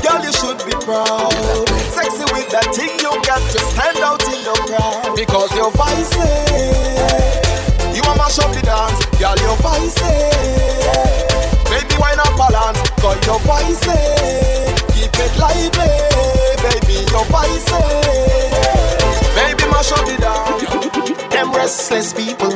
Girl, 0.04 0.20
you 0.20 0.36
should 0.36 0.60
be 0.68 0.76
proud. 0.84 1.32
Sexy 1.96 2.28
with 2.36 2.52
that 2.52 2.68
thing 2.76 2.92
you 3.00 3.14
got, 3.24 3.40
you 3.56 3.64
stand 3.72 4.04
out 4.04 4.20
in 4.28 4.44
the 4.44 4.56
crowd. 4.68 5.16
Because 5.16 5.56
you're 5.56 5.72
vice. 5.72 6.12
You 7.96 8.04
want 8.04 8.20
mash 8.20 8.36
up 8.44 8.52
the 8.52 8.68
dance, 8.68 9.00
girl, 9.16 9.40
you're 9.40 9.60
vice. 9.64 9.96
Baby, 11.72 11.96
why 11.96 12.20
not 12.20 12.36
balance? 12.36 12.84
Cause 13.00 13.16
you're 13.24 13.40
vice. 13.48 13.88
Keep 14.92 15.16
it 15.24 15.34
lively, 15.40 15.88
baby, 16.68 17.00
you're 17.08 17.28
vice. 17.32 19.05
Baby, 19.66 19.74
a 19.74 19.82
up 19.82 20.06
the 20.06 20.18
down. 20.22 21.30
Them 21.30 21.52
restless 21.54 22.14
people, 22.14 22.52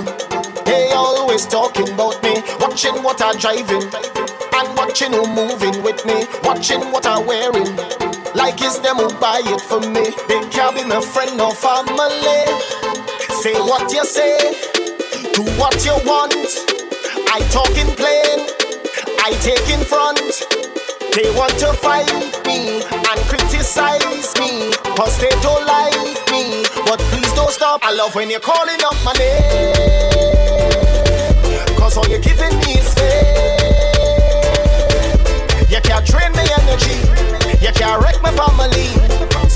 they 0.63 0.91
always 0.91 1.45
talking 1.47 1.89
about 1.89 2.21
me, 2.21 2.41
watching 2.59 3.01
what 3.03 3.21
I'm 3.21 3.37
driving, 3.37 3.81
and 3.81 4.77
watching 4.77 5.13
who 5.13 5.25
moving 5.27 5.81
with 5.81 6.05
me, 6.05 6.27
watching 6.43 6.81
what 6.91 7.05
I'm 7.05 7.25
wearing. 7.25 7.75
Like 8.35 8.61
it's 8.61 8.79
them 8.79 8.97
who 8.97 9.09
buy 9.19 9.41
it 9.43 9.61
for 9.61 9.79
me. 9.79 10.13
They 10.27 10.41
can't 10.49 10.75
be 10.75 10.83
my 10.85 11.01
friend 11.01 11.39
or 11.41 11.53
family. 11.53 12.45
Say 13.41 13.53
what 13.53 13.91
you 13.91 14.05
say, 14.05 14.53
do 15.33 15.43
what 15.57 15.83
you 15.85 15.93
want. 16.05 16.33
I 17.31 17.39
talk 17.49 17.73
in 17.77 17.87
plain, 17.95 18.45
I 19.19 19.33
take 19.41 19.67
in 19.69 19.83
front. 19.83 20.19
They 21.15 21.33
want 21.35 21.57
to 21.59 21.73
fight 21.73 22.38
me 22.49 22.81
and 22.81 23.19
criticize 23.29 24.33
me, 24.41 24.73
cause 24.97 25.15
they 25.21 25.29
don't 25.45 25.65
like 25.65 25.93
me. 26.33 26.65
But 26.85 26.99
please 27.11 27.31
don't 27.33 27.51
stop. 27.51 27.81
I 27.83 27.93
love 27.93 28.15
when 28.15 28.29
you're 28.29 28.39
calling 28.39 28.81
up 28.89 28.95
my 29.05 29.13
name, 29.13 29.75
cause 31.77 31.95
all 31.97 32.07
you're 32.09 32.19
giving 32.19 32.53
me 32.65 32.73
is 32.81 32.93
faith. 32.97 33.29
You 35.69 35.79
can't 35.81 36.05
drain 36.05 36.31
my 36.33 36.45
energy, 36.59 36.97
you 37.63 37.71
can't 37.73 38.01
wreck 38.01 38.21
my 38.21 38.31
family. 38.33 39.08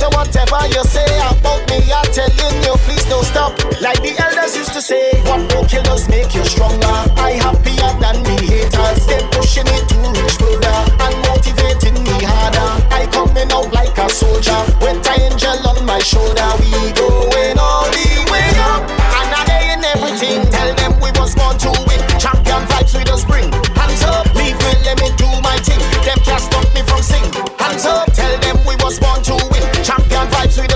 So 0.04 0.10
whatever 0.20 0.68
you 0.68 0.84
say 0.84 1.08
about 1.32 1.64
me, 1.72 1.80
I'm 1.88 2.04
telling 2.12 2.60
you, 2.60 2.76
please 2.84 3.08
don't 3.08 3.24
stop. 3.24 3.56
Like 3.80 4.04
the 4.04 4.12
elders 4.20 4.52
used 4.52 4.74
to 4.76 4.82
say, 4.82 5.16
what 5.24 5.48
no 5.48 5.64
killers 5.64 6.10
make 6.10 6.36
you 6.36 6.44
stronger. 6.44 6.92
I 7.16 7.40
happier 7.40 7.88
than 8.04 8.20
the 8.20 8.36
haters. 8.44 9.00
They 9.08 9.24
pushing 9.32 9.64
it 9.64 9.88
to 9.88 9.98
reach 10.12 10.36
further 10.36 10.76
and 11.08 11.16
motivating 11.24 12.04
me 12.04 12.20
harder. 12.20 12.84
I 12.92 13.08
coming 13.16 13.48
out 13.48 13.72
like 13.72 13.96
a 13.96 14.12
soldier 14.12 14.60
with 14.84 15.00
an 15.08 15.24
angel 15.24 15.56
on 15.72 15.88
my 15.88 16.04
shoulder. 16.04 16.52
We 16.60 16.92
going 17.00 17.56
all 17.56 17.88
the 17.88 18.28
way 18.28 18.52
up 18.76 18.84
and 18.84 19.32
I 19.40 19.72
in 19.72 19.88
everything. 19.88 20.44
Tell 20.52 20.68
them 20.84 21.00
we 21.00 21.16
was 21.16 21.32
born 21.32 21.56
to 21.64 21.72
win. 21.88 22.04
Champion 22.20 22.68
vibes 22.68 22.92
with 22.92 23.08
us 23.08 23.24
bring. 23.24 23.48
Hands 23.80 24.04
up, 24.12 24.28
leave 24.36 24.60
me, 24.68 24.72
let 24.84 25.00
me 25.00 25.16
do 25.16 25.32
my 25.40 25.56
thing. 25.64 25.80
Them 26.04 26.20
can't 26.28 26.44
stop 26.44 26.68
me 26.76 26.84
from 26.84 27.00
sing. 27.00 27.24
Hands 27.56 27.88
up, 27.88 28.12
tell 28.12 28.36
them 28.44 28.60
we 28.68 28.76
was 28.84 29.00
born 29.00 29.24
to 29.32 29.40
win. 29.48 29.73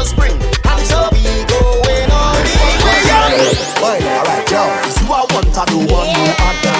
Champion 0.08 0.14
vibes 0.14 0.14
with 0.14 0.14
us 0.14 0.14
bring. 0.14 0.36
Hands 0.64 0.92
up, 0.92 1.12
we 1.14 1.44
going 1.48 2.12
all 2.12 2.36
the 2.36 2.54
way. 2.64 3.04
Why, 3.82 4.00
alright, 4.00 4.52
yo. 4.52 4.64
You 4.64 5.14
I 5.14 5.26
want 5.34 5.48
to 5.54 5.64
do 5.68 5.78
one 5.92 6.08
no 6.14 6.24
other. 6.40 6.76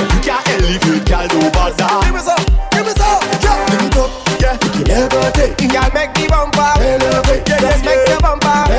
You 0.00 0.20
can't 0.20 0.48
elevate, 0.48 1.06
girl, 1.06 1.28
do 1.28 1.50
bother. 1.50 1.88
Give 2.04 2.14
me 2.14 2.20
some, 2.20 2.44
give 2.70 2.86
me 2.86 2.92
some, 2.92 3.22
yeah. 3.40 3.66
Give 3.70 3.84
it 3.86 3.96
up, 3.96 4.10
yeah. 4.40 4.52
You 4.52 4.70
can 4.70 4.84
never 4.84 5.30
take. 5.32 5.56
Girl, 5.56 5.90
make 5.94 6.14
the 6.14 6.26
bumper. 6.28 6.72
Elevate, 6.80 7.48
yeah, 7.48 7.60
Just 7.60 7.84
make 7.84 8.04
the 8.06 8.18
bumper. 8.20 8.69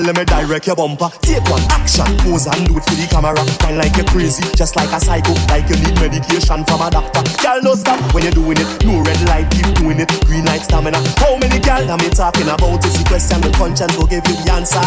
Girl, 0.00 0.06
let 0.06 0.16
me 0.16 0.24
direct 0.24 0.66
your 0.66 0.76
bumper. 0.76 1.12
Take 1.20 1.44
one 1.52 1.60
action, 1.68 2.08
pose 2.24 2.48
and 2.48 2.64
do 2.64 2.72
it 2.80 2.84
for 2.88 2.96
the 2.96 3.04
camera. 3.12 3.36
Wine 3.60 3.76
like 3.76 3.92
you're 4.00 4.08
crazy, 4.08 4.40
just 4.56 4.72
like 4.72 4.88
a 4.96 5.00
psycho, 5.00 5.36
like 5.52 5.68
you 5.68 5.76
need 5.76 5.92
medication 6.00 6.64
from 6.64 6.80
a 6.80 6.88
doctor. 6.88 7.20
Girl, 7.44 7.60
no 7.60 7.74
stop 7.76 8.00
when 8.16 8.24
you're 8.24 8.32
doing 8.32 8.56
it. 8.56 8.68
No 8.80 9.04
red 9.04 9.20
light, 9.28 9.52
keep 9.52 9.68
doing 9.76 10.00
it. 10.00 10.08
Green 10.24 10.44
light 10.48 10.64
stamina. 10.64 10.96
How 11.20 11.36
many 11.36 11.60
girl 11.60 11.84
am 11.84 12.00
I 12.00 12.08
talking 12.08 12.48
about? 12.48 12.80
It's 12.80 12.96
the 12.96 13.04
question, 13.04 13.44
the 13.44 13.52
conscience 13.60 13.92
will 14.00 14.08
give 14.08 14.24
you 14.24 14.40
the 14.40 14.48
answer. 14.48 14.80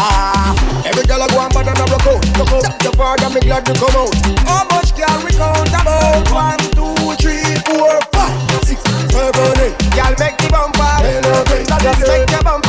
Every 0.82 1.06
girl 1.06 1.22
I 1.22 1.30
go 1.30 1.38
and 1.46 1.52
bad 1.54 1.70
and 1.70 1.78
I 1.78 1.86
broke 1.86 2.10
out. 2.10 2.22
Broke 2.34 2.54
out. 2.58 2.66
Father, 2.98 3.30
me 3.30 3.40
glad 3.46 3.62
you 3.70 3.74
come 3.78 3.94
out. 3.94 4.14
How 4.42 4.66
much 4.66 4.98
girl 4.98 5.14
we 5.22 5.30
count 5.30 5.70
about? 5.70 6.26
One, 6.34 6.58
two, 6.74 6.90
three, 7.22 7.54
four, 7.70 8.02
five, 8.10 8.34
six, 8.66 8.82
seven, 9.14 9.62
eight. 9.62 9.78
Girl 9.94 10.10
make 10.18 10.42
the 10.42 10.50
bumper. 10.50 10.90
Elevate, 11.06 11.70
Just 11.70 12.02
make 12.02 12.26
the 12.26 12.42
bumper. 12.42 12.63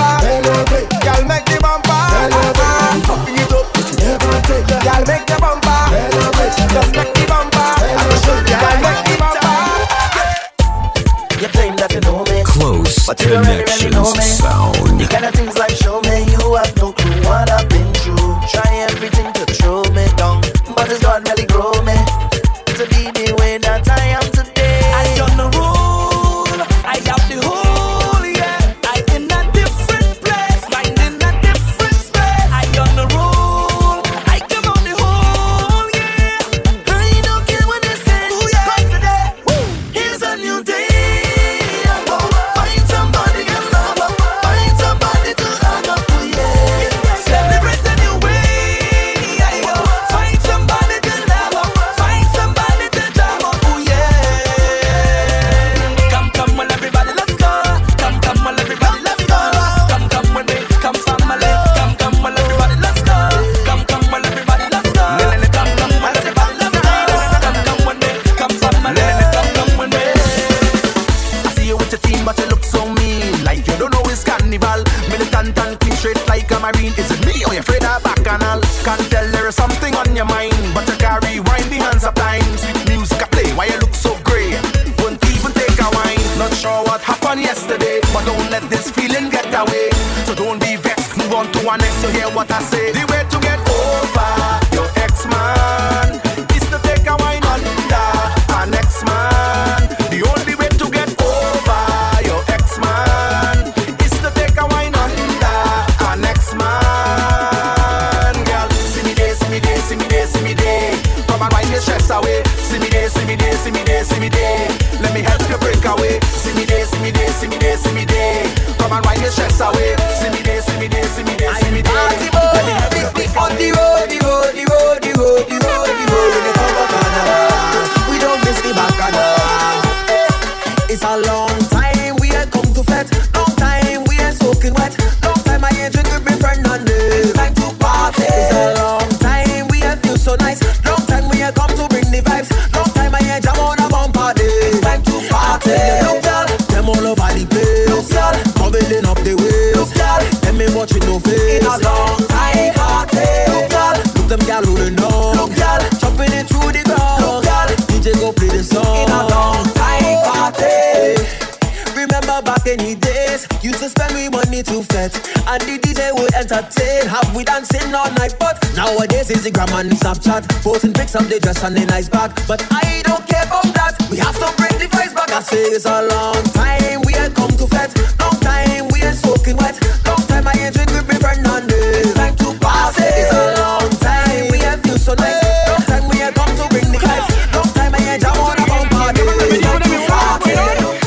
sitting 167.75 167.93
all 167.93 168.11
night, 168.13 168.35
but 168.39 168.55
nowadays 168.75 169.29
it's 169.29 169.43
the 169.43 169.51
grandma 169.51 169.79
and 169.79 169.91
Snapchat. 169.91 170.47
Posting 170.63 170.93
pics 170.93 171.15
of 171.15 171.27
the 171.29 171.39
dress 171.39 171.63
and 171.63 171.75
the 171.75 171.85
nice 171.85 172.09
bag. 172.09 172.31
But 172.47 172.63
I 172.71 173.01
don't 173.03 173.25
care 173.27 173.43
about 173.43 173.67
that. 173.75 173.95
We 174.09 174.17
have 174.17 174.37
to 174.39 174.47
bring 174.55 174.75
the 174.79 174.87
vibes 174.87 175.13
back. 175.13 175.31
I 175.31 175.41
say 175.41 175.63
it's 175.75 175.85
a 175.85 176.07
long 176.07 176.43
time 176.55 177.01
we 177.05 177.15
ain't 177.15 177.35
come 177.35 177.51
to 177.51 177.67
flat. 177.67 177.91
Long 178.19 178.37
time 178.39 178.87
we 178.91 179.03
ain't 179.03 179.17
soaking 179.17 179.57
wet. 179.57 179.75
Long 180.07 180.23
time 180.27 180.47
I 180.47 180.53
ain't 180.55 180.73
drink 180.75 180.91
with 180.95 181.07
my 181.07 181.17
friend 181.19 181.45
on 181.47 181.67
this. 181.67 182.13
Time 182.15 182.35
to 182.35 182.55
pass 182.63 182.95
it. 182.99 183.11
It's 183.11 183.33
a 183.35 183.43
long 183.59 183.91
time 183.99 184.45
we 184.51 184.57
ain't 184.63 184.81
feel 184.85 184.97
so 184.97 185.13
nice. 185.19 185.43
Long 185.67 185.83
time 185.89 186.05
we 186.07 186.15
ain't 186.23 186.35
come 186.35 186.53
to 186.55 186.65
bring 186.71 186.89
the 186.95 186.99
vibes. 186.99 187.27
Long 187.51 187.69
time 187.75 187.91
I 187.91 187.99
ain't 188.15 188.21
jam 188.23 188.35
on 188.39 188.55
a 188.55 188.63
bomb 188.65 188.87
party. 188.95 189.21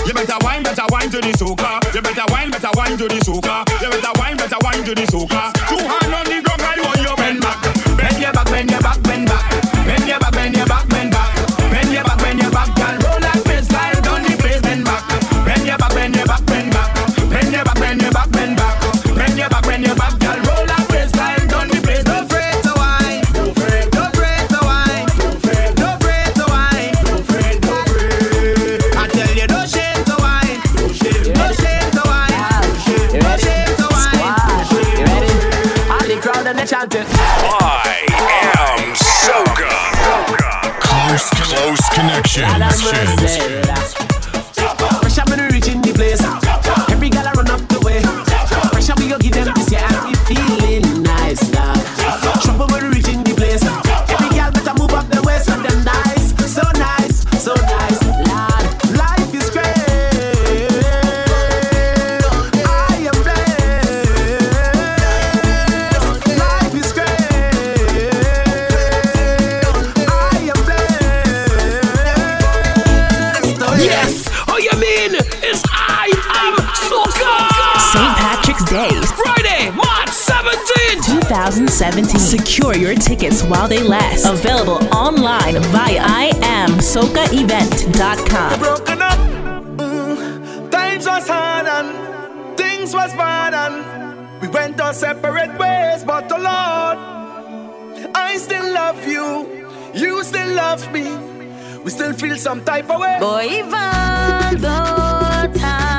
You 0.05 0.13
better 0.15 0.39
wine, 0.45 0.63
better 0.63 0.87
wine 0.93 1.09
to 1.11 1.21
the 1.21 1.33
soca. 1.33 1.81
You 1.95 2.03
better 2.03 2.27
wine, 2.29 2.51
better 2.51 2.73
wine 2.77 2.97
to 3.01 3.07
the 3.09 3.21
soca. 3.25 3.65
You 3.81 3.89
better 3.89 4.13
wine, 4.21 4.37
better 4.37 4.61
wine 4.61 4.85
to 4.85 4.93
the 4.95 5.07
soca. 5.09 5.58
tunes, 42.39 43.39
tunes. 43.39 43.88
17. 81.79 82.19
Secure 82.19 82.75
your 82.77 82.97
tickets 82.97 83.45
while 83.45 83.69
they 83.69 83.85
last. 83.85 84.27
Available 84.27 84.83
online 84.93 85.63
via 85.71 86.33
imsocaevent.com. 86.33 88.59
Broken 88.59 89.01
up, 89.01 89.17
mm, 89.79 90.71
times 90.73 91.07
was 91.07 91.29
hard 91.29 91.69
and 91.69 92.59
things 92.59 92.93
was 92.93 93.15
bad 93.15 93.55
and 93.55 94.43
we 94.43 94.49
went 94.49 94.81
our 94.81 94.93
separate 94.93 95.57
ways, 95.57 96.03
but 96.03 96.29
the 96.29 96.39
Lord, 96.39 96.99
I 98.13 98.37
still 98.39 98.73
love 98.75 99.07
you, 99.07 99.47
you 99.95 100.25
still 100.25 100.53
love 100.57 100.93
me, 100.93 101.17
we 101.85 101.91
still 101.91 102.13
feel 102.13 102.37
some 102.39 102.65
type 102.65 102.91
of 102.91 102.99
way. 103.01 103.19
Boy, 103.21 103.45
even 103.61 104.61
though 104.61 105.47
time. 105.55 105.98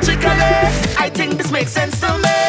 logically, 0.00 0.30
I 0.98 1.10
think 1.12 1.36
this 1.36 1.50
makes 1.50 1.72
sense 1.72 2.00
to 2.00 2.18
me. 2.18 2.39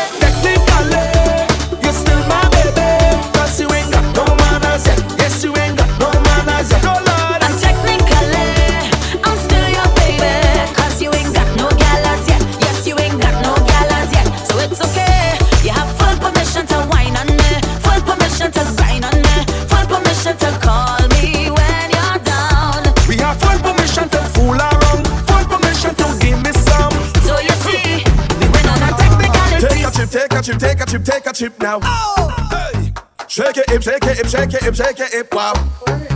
chip 31.41 31.59
now. 31.59 31.79
Oh. 31.81 32.29
Hey. 32.51 32.93
Shake 33.27 33.57
it, 33.57 33.67
hip, 33.67 33.81
shake 33.81 34.03
it, 34.03 34.17
hip, 34.17 34.27
shake 34.27 34.53
it, 34.53 34.61
hip, 34.61 34.75
shake 34.75 34.99
it, 34.99 35.11
hip, 35.11 35.33
wow. 35.33 35.53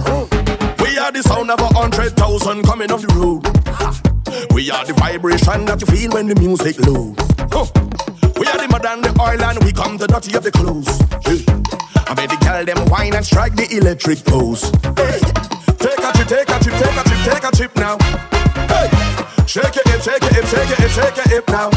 Oh. 0.06 0.30
We 0.84 1.00
are 1.00 1.12
the 1.12 1.24
sound 1.24 1.50
of 1.50 1.60
a 1.60 1.66
hundred 1.74 2.16
thousand 2.16 2.62
coming 2.64 2.92
off 2.92 3.02
the 3.02 3.12
road. 3.16 3.42
Ha. 3.66 3.90
We 4.54 4.70
are 4.70 4.86
the 4.86 4.94
vibration 4.94 5.66
that 5.66 5.82
you 5.82 5.88
feel 5.88 6.12
when 6.12 6.28
the 6.28 6.36
music 6.36 6.78
loads. 6.86 7.18
Huh. 7.50 7.66
We 8.38 8.46
are 8.46 8.60
the 8.62 8.68
mud 8.70 8.86
and 8.86 9.04
the 9.04 9.18
oil 9.20 9.42
and 9.42 9.64
we 9.64 9.74
come 9.74 9.98
the 9.98 10.06
dirty 10.06 10.38
of 10.38 10.44
the 10.44 10.52
clothes. 10.52 10.94
Yeah. 11.26 11.42
I 12.06 12.14
bet 12.14 12.30
the 12.30 12.38
girl 12.46 12.64
them 12.64 12.86
whine 12.92 13.16
and 13.16 13.26
strike 13.26 13.56
the 13.56 13.66
electric 13.76 14.24
pose. 14.26 14.70
Hey. 14.94 15.26
Take 15.82 16.06
a 16.06 16.14
trip, 16.14 16.30
take 16.30 16.50
a 16.54 16.58
trip, 16.62 16.78
take 16.78 16.98
a 17.02 17.04
trip, 17.10 17.22
take 17.26 17.46
a 17.50 17.52
trip 17.52 17.74
now. 17.82 17.98
Hey. 18.70 18.94
Shake 19.50 19.74
it, 19.74 19.88
hip, 19.90 20.02
shake 20.06 20.22
it, 20.22 20.34
hip, 20.38 20.46
shake 20.46 20.70
it, 20.70 20.78
hip, 20.78 20.92
shake 20.94 21.18
it, 21.18 21.28
hip 21.34 21.50
now. 21.50 21.72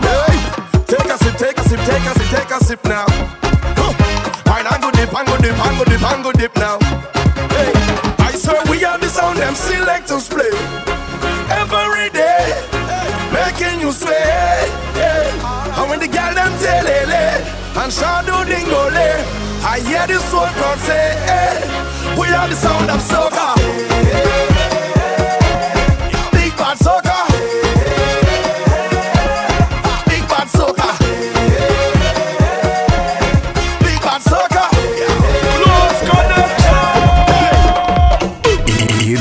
Hey. 0.00 0.47
Take 0.88 1.04
a 1.04 1.18
sip, 1.18 1.36
take 1.36 1.58
a 1.58 1.62
sip, 1.68 1.80
take 1.80 2.06
a 2.08 2.12
sip, 2.16 2.28
take 2.32 2.50
a 2.50 2.64
sip 2.64 2.84
now. 2.84 3.04
Huh. 3.76 3.92
Wine 4.48 4.64
and 4.72 4.82
go 4.82 4.90
dip, 4.90 5.12
and 5.12 5.28
go 5.28 5.36
dip, 5.36 5.52
and 5.52 5.76
go 5.76 5.84
dip, 5.84 6.02
and 6.02 6.24
go 6.24 6.32
dip 6.32 6.56
now. 6.56 6.78
Hey, 7.52 7.72
I 8.24 8.32
swear 8.32 8.62
we 8.70 8.82
are 8.84 8.96
the 8.96 9.08
sound 9.08 9.38
them 9.38 9.54
selectors 9.54 10.28
play 10.28 10.48
every 11.52 12.08
day, 12.08 12.56
making 13.36 13.80
you 13.80 13.92
sway. 13.92 14.64
Hey. 14.96 15.28
And 15.76 15.90
when 15.90 16.00
the 16.00 16.08
girl 16.08 16.32
them 16.32 16.52
telele 16.56 17.44
and 17.84 17.92
shadow 17.92 18.48
dingole, 18.48 19.12
I 19.68 19.80
hear 19.84 20.06
the 20.06 20.18
soul 20.24 20.48
crowd 20.56 20.78
say, 20.88 21.12
hey, 21.28 22.16
we 22.18 22.28
are 22.32 22.48
the 22.48 22.56
sound 22.56 22.88
of 22.90 23.00
soca. 23.04 23.57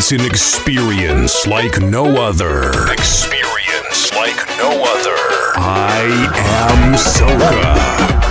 It's 0.10 0.22
an 0.22 0.26
experience 0.26 1.48
like 1.48 1.82
no 1.82 2.06
other. 2.16 2.72
Experience 2.94 4.14
like 4.16 4.38
no 4.58 4.82
other. 4.82 5.20
I 5.58 6.30
am 6.72 6.94
Soca. 6.94 8.27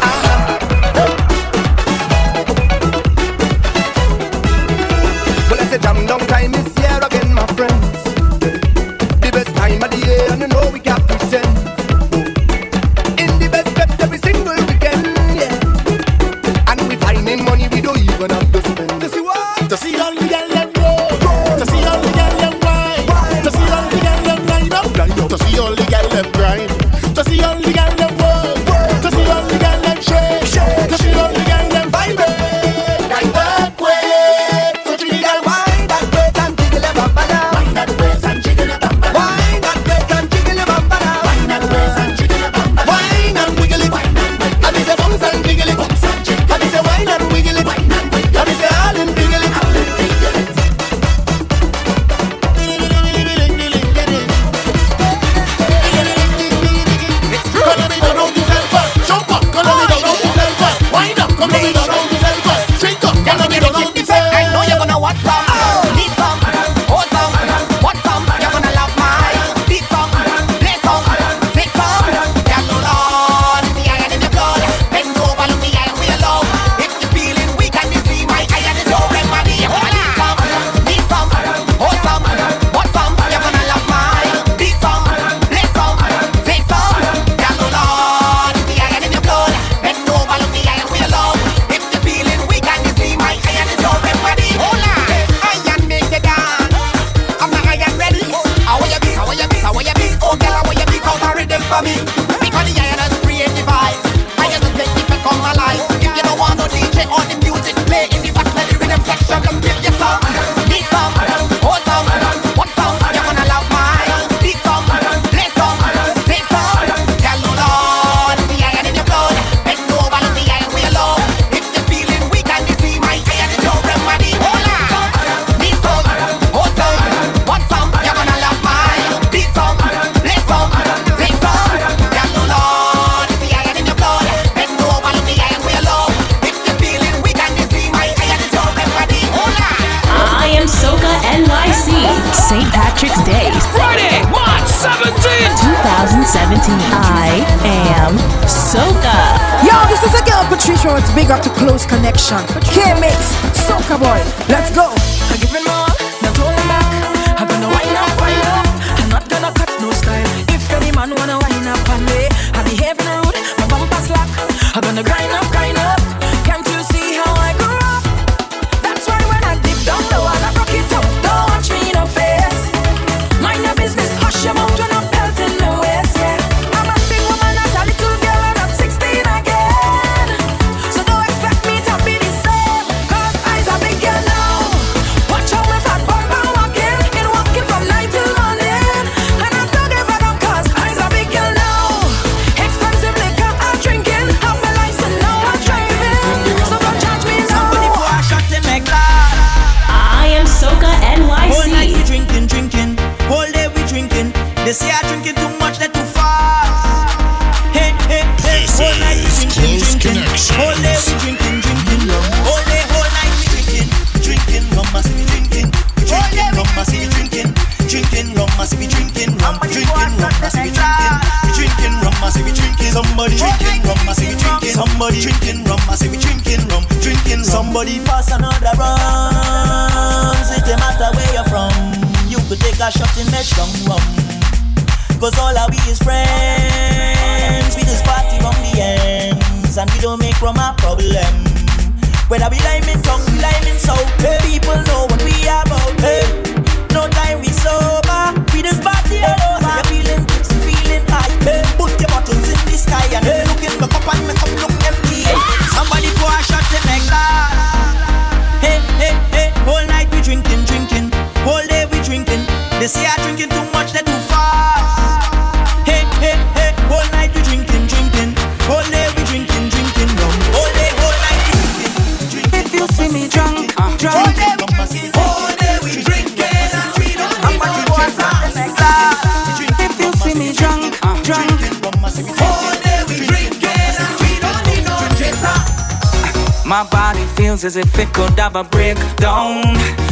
Feels 287.57 287.65
as 287.65 287.77
if 287.77 287.99
it 287.99 288.13
could 288.13 288.39
have 288.39 288.57
a 288.57 288.65
breakdown. 288.65 289.63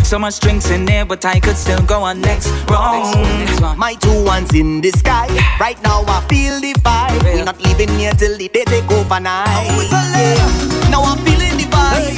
So 0.02 0.18
much 0.18 0.40
drinks 0.40 0.70
in 0.70 0.84
there, 0.84 1.04
but 1.04 1.24
I 1.24 1.40
could 1.40 1.56
still 1.56 1.82
go 1.82 2.02
on 2.02 2.20
next 2.20 2.48
round. 2.70 3.78
My 3.78 3.94
two 3.94 4.24
ones 4.24 4.54
in 4.54 4.80
the 4.80 4.90
sky. 4.90 5.28
Right 5.60 5.80
now 5.82 6.04
I 6.06 6.24
feel 6.28 6.60
the 6.60 6.72
vibe. 6.80 7.22
We 7.24 7.42
not 7.42 7.60
leaving 7.62 7.90
here 7.98 8.12
till 8.12 8.36
the 8.36 8.48
day 8.48 8.64
take 8.64 8.90
overnight. 8.90 9.46
Oh, 9.48 9.82
yeah. 9.92 10.90
Now 10.90 11.02
I'm 11.02 11.18
feeling 11.24 11.56
the 11.60 11.66
vibe. 11.68 12.16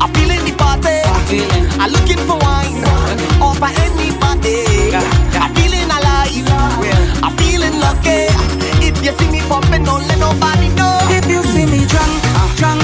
I'm 0.00 0.10
feeling 0.14 0.42
the 0.44 0.54
party. 0.56 0.98
I'm 1.04 1.80
I'm 1.80 1.90
looking 1.92 2.18
for 2.26 2.38
wine. 2.38 2.82
Offer 3.42 3.70
anybody. 3.86 4.94
I'm 5.38 5.54
feeling 5.54 5.86
alive. 5.86 6.30
I'm 7.22 7.36
feeling 7.38 7.78
lucky. 7.78 8.26
If 8.82 8.98
you 9.04 9.12
see 9.12 9.30
me 9.30 9.40
popping, 9.48 9.84
don't 9.84 10.06
let 10.08 10.18
nobody 10.18 10.68
know. 10.74 10.98
If 11.10 11.26
you 11.28 11.42
see 11.42 11.66
me 11.66 11.86
drunk, 11.86 12.22
drunk, 12.56 12.82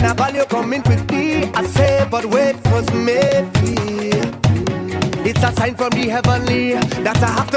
Carnival 0.00 0.34
you 0.34 0.44
coming 0.46 0.82
quickly. 0.82 1.44
I 1.54 1.62
say, 1.66 2.08
but 2.10 2.24
wait 2.24 2.56
was 2.72 2.90
for. 2.94 3.44
It's 5.28 5.42
a 5.44 5.52
sign 5.52 5.74
from 5.74 5.90
the 5.90 6.08
heavenly 6.08 6.72
that 7.04 7.22
I 7.22 7.26
have 7.26 7.49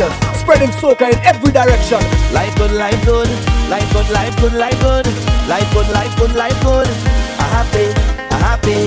Close 0.00 0.16
spreading 0.40 0.72
soca 0.80 1.12
in 1.12 1.18
every 1.28 1.52
direction. 1.52 2.00
Life 2.32 2.56
good, 2.56 2.72
life 2.72 3.04
good, 3.04 3.28
life 3.68 3.92
good, 3.92 4.08
life 4.08 4.34
good, 4.40 4.54
life 4.54 4.80
good, 4.80 5.06
life 5.46 5.70
good, 5.74 5.88
life 5.92 6.16
good, 6.16 6.34
life 6.34 6.62
good. 6.62 6.88
I 7.36 7.44
happy, 7.52 7.86
I 8.32 8.38
happy. 8.48 8.80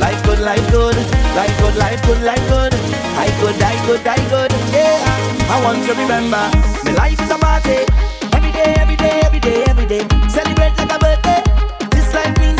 Life 0.00 0.24
good, 0.24 0.40
life 0.40 0.64
good, 0.72 0.96
life 1.36 1.54
good, 1.60 1.76
life 1.76 2.00
good, 2.06 2.22
life 2.22 2.48
good. 2.48 2.72
I 3.20 3.28
good, 3.42 3.60
I 3.60 3.76
good, 3.84 4.06
I 4.06 4.16
good. 4.32 4.52
Yeah, 4.72 5.52
I 5.52 5.60
want 5.62 5.84
to 5.84 5.92
remember, 5.92 6.40
my 6.82 6.92
life 6.96 7.20
is 7.20 7.30
a 7.30 7.36
party. 7.36 7.84
Every 8.32 8.50
day, 8.50 8.72
every 8.80 8.96
day, 8.96 9.20
every 9.24 9.40
day, 9.40 9.64
every 9.64 9.84
day. 9.84 10.00
Celebrate 10.30 10.72
like 10.78 10.96
a 10.96 10.98
birthday. 10.98 11.47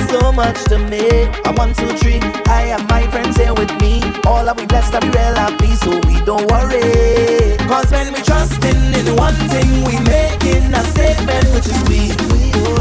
So 0.08 0.32
much 0.32 0.64
to 0.72 0.78
me. 0.78 1.04
I 1.44 1.52
want 1.56 1.76
two, 1.76 1.88
three. 2.00 2.18
I 2.48 2.72
have 2.72 2.88
my 2.88 3.06
friends 3.10 3.36
here 3.36 3.52
with 3.52 3.70
me. 3.80 4.00
All 4.26 4.48
of 4.48 4.56
we 4.56 4.64
blessed 4.64 4.94
we 5.04 5.10
real 5.10 5.36
happy, 5.36 5.74
so 5.76 6.00
we 6.08 6.16
don't 6.24 6.48
worry. 6.50 7.56
Cause 7.68 7.90
when 7.92 8.14
we 8.14 8.20
trusting 8.22 8.80
in 8.96 9.06
one 9.16 9.36
thing, 9.52 9.68
we 9.84 10.00
making 10.08 10.72
a 10.72 10.82
statement, 10.96 11.44
which 11.52 11.68
is 11.68 11.80
we. 11.92 12.08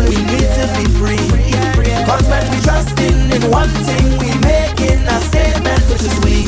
We 0.07 0.15
need 0.23 0.49
to 0.55 0.65
be 0.79 0.85
free. 0.95 1.19
Cause 2.07 2.23
when 2.31 2.47
we 2.47 2.57
trusting 2.63 3.19
in 3.35 3.43
one 3.51 3.75
thing, 3.83 4.07
we 4.23 4.31
making 4.47 5.03
a 5.03 5.19
statement, 5.27 5.83
which 5.91 6.07
is 6.07 6.15
we. 6.23 6.47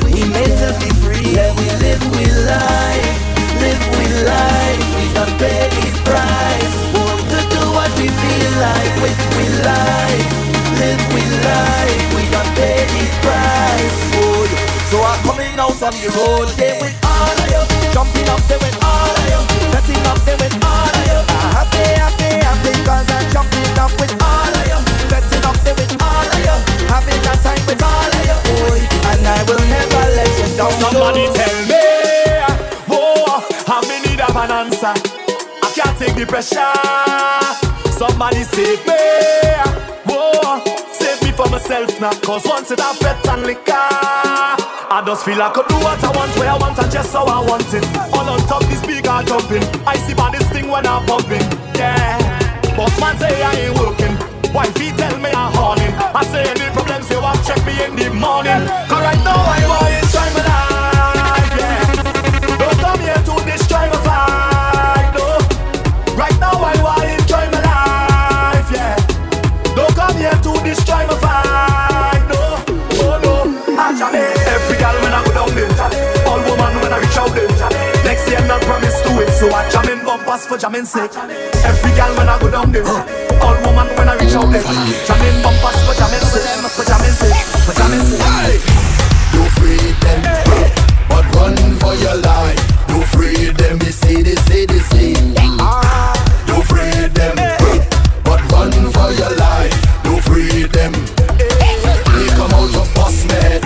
We 0.00 0.24
made 0.32 0.56
to 0.64 0.72
be 0.80 0.88
free. 1.04 1.28
Yeah, 1.36 1.52
we 1.60 1.66
live 1.84 2.00
with 2.16 2.36
life. 2.48 3.16
Live 3.60 3.84
with 3.92 4.16
life. 4.24 4.84
We 4.96 5.04
don't 5.12 5.34
pay 5.36 5.68
the 5.76 5.92
price. 6.08 6.72
Want 6.96 7.20
to 7.36 7.40
do 7.52 7.62
what 7.76 7.92
we 8.00 8.08
feel 8.08 8.52
like 8.64 8.94
with 9.04 9.20
with 9.36 9.54
life. 9.66 10.05
Pay 12.92 13.08
price. 13.22 13.98
Yeah. 14.14 14.76
So 14.90 15.02
I'm 15.02 15.18
coming 15.26 15.58
out 15.58 15.82
on 15.82 15.94
the 15.98 16.08
road 16.14 16.48
there 16.56 16.78
with 16.80 16.94
all 17.02 17.34
of 17.34 17.48
you. 17.50 17.62
Jumping 17.92 18.28
up 18.30 18.40
there 18.46 18.60
with 18.62 18.78
all 18.84 19.10
of 19.10 19.26
you. 19.26 19.40
Setting 19.74 20.04
up 20.06 20.20
there 20.22 20.38
with 20.38 20.54
all 20.62 20.86
of 20.86 21.04
you. 21.10 21.18
I'm 21.26 21.50
happy, 21.58 21.84
happy, 21.98 22.30
happy 22.38 22.72
cause 22.86 23.08
I'm 23.10 23.26
jumping 23.34 23.74
up 23.76 23.92
with 23.98 24.14
all 24.22 24.54
of 24.54 24.64
you. 24.70 24.78
Setting 25.10 25.44
up 25.44 25.58
there 25.66 25.74
with 25.74 25.90
all 25.98 26.26
of 26.30 26.38
you. 26.38 26.56
Having 26.86 27.22
a 27.26 27.34
time 27.42 27.62
with 27.66 27.82
all 27.82 28.10
of 28.14 28.22
you. 28.24 28.38
Oh, 28.46 29.10
and 29.10 29.26
I 29.26 29.42
will 29.50 29.64
never 29.66 30.02
let 30.14 30.30
you 30.38 30.48
down. 30.56 30.70
Somebody 30.78 31.26
no. 31.26 31.34
tell 31.34 31.56
me, 31.66 31.84
oh, 32.94 33.42
how 33.66 33.80
me 33.90 33.96
need 34.06 34.20
of 34.22 34.36
an 34.38 34.50
answer. 34.54 34.94
I 35.62 35.68
can't 35.74 35.98
take 35.98 36.14
the 36.14 36.26
pressure. 36.26 36.62
Somebody 37.90 38.44
save 38.44 38.84
me, 38.86 38.94
from 41.36 41.50
myself 41.50 42.00
now. 42.00 42.12
Cause 42.24 42.44
once 42.46 42.70
it 42.70 42.80
have 42.80 42.98
and 43.04 43.42
liquor, 43.44 43.76
I 43.76 45.02
just 45.04 45.24
feel 45.24 45.40
I 45.40 45.52
could 45.52 45.68
do 45.68 45.76
what 45.76 46.02
I 46.02 46.10
want, 46.16 46.32
where 46.36 46.50
I 46.50 46.56
want, 46.56 46.78
and 46.78 46.90
just 46.90 47.12
how 47.12 47.26
I 47.26 47.44
want 47.44 47.68
it. 47.74 47.84
All 48.16 48.28
on 48.28 48.40
top, 48.48 48.64
this 48.64 48.80
speaker 48.80 49.20
jumping. 49.28 49.62
I 49.86 49.96
see 49.98 50.14
by 50.14 50.30
this 50.32 50.48
thing 50.48 50.68
when 50.68 50.86
I'm 50.86 51.04
pumping, 51.06 51.44
yeah. 51.76 52.16
Boss 52.74 52.98
man 52.98 53.18
say 53.18 53.42
I 53.42 53.68
ain't 53.68 53.78
working. 53.78 54.16
Wifey 54.52 54.90
tell 54.96 55.16
me 55.20 55.30
I'm 55.30 55.52
horning. 55.52 55.92
I 56.16 56.24
say 56.24 56.48
any 56.48 56.72
problems, 56.72 57.10
you 57.10 57.20
want 57.20 57.44
check 57.44 57.60
me 57.66 57.76
in 57.84 57.94
the 57.94 58.08
morning. 58.16 58.64
Cause 58.88 59.02
right 59.04 59.20
now 59.20 59.36
I 59.36 59.95
So 79.36 79.52
I 79.52 79.68
jam 79.68 79.84
in 79.92 80.02
bumpers 80.02 80.46
for 80.46 80.56
jamming 80.56 80.86
sake. 80.86 81.12
Every 81.14 81.92
girl 81.92 82.08
when 82.16 82.26
I 82.26 82.40
go 82.40 82.50
down 82.50 82.72
there, 82.72 82.88
all 83.44 83.56
woman 83.68 83.88
when 83.96 84.08
I 84.08 84.16
reach 84.16 84.32
out 84.32 84.48
there. 84.48 84.64
Jam 85.04 85.20
in 85.28 85.42
bumpers 85.44 85.76
for 85.84 85.92
jamming 85.92 86.24
sake, 86.24 86.64
for 86.72 86.84
jamming 86.88 87.12
sake, 87.12 87.36
for 87.68 87.74
jamming 87.76 88.00
sake. 88.00 88.24
Hey! 88.24 88.56
Do 89.36 89.44
freedom, 89.60 90.20
but 91.12 91.24
run 91.36 91.56
for 91.76 91.92
your 92.00 92.16
life. 92.16 92.56
Do 92.88 92.96
freedom, 93.12 93.78
they 93.78 93.92
say, 93.92 94.22
they 94.22 94.36
say, 94.48 94.64
ah. 94.64 94.72
they 94.72 94.80
say. 94.88 95.12
Do 96.48 96.56
freedom, 96.64 97.36
but 98.24 98.40
run 98.50 98.72
for 98.72 99.12
your 99.20 99.36
life. 99.36 99.76
Do 100.00 100.16
freedom. 100.24 100.92
They 101.36 102.28
come 102.40 102.56
out 102.56 102.72
of 102.72 102.88
bus, 102.96 103.28
man. 103.28 103.60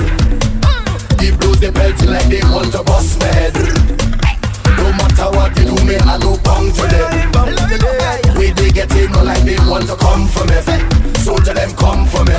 Blows 1.38 1.60
the 1.60 1.70
belt 1.72 1.94
like 2.10 2.26
they 2.26 2.42
want 2.50 2.72
to 2.72 2.82
bust. 2.82 2.99
them. 6.76 8.38
We 8.38 8.52
be 8.52 8.70
getting 8.70 9.04
it, 9.04 9.10
no 9.10 9.22
like 9.22 9.42
they 9.42 9.58
want 9.68 9.86
to 9.88 9.96
come 9.96 10.26
for 10.28 10.44
me. 10.46 10.56
Soldier 11.20 11.54
them 11.54 11.70
come 11.76 12.06
for 12.06 12.24
me. 12.24 12.34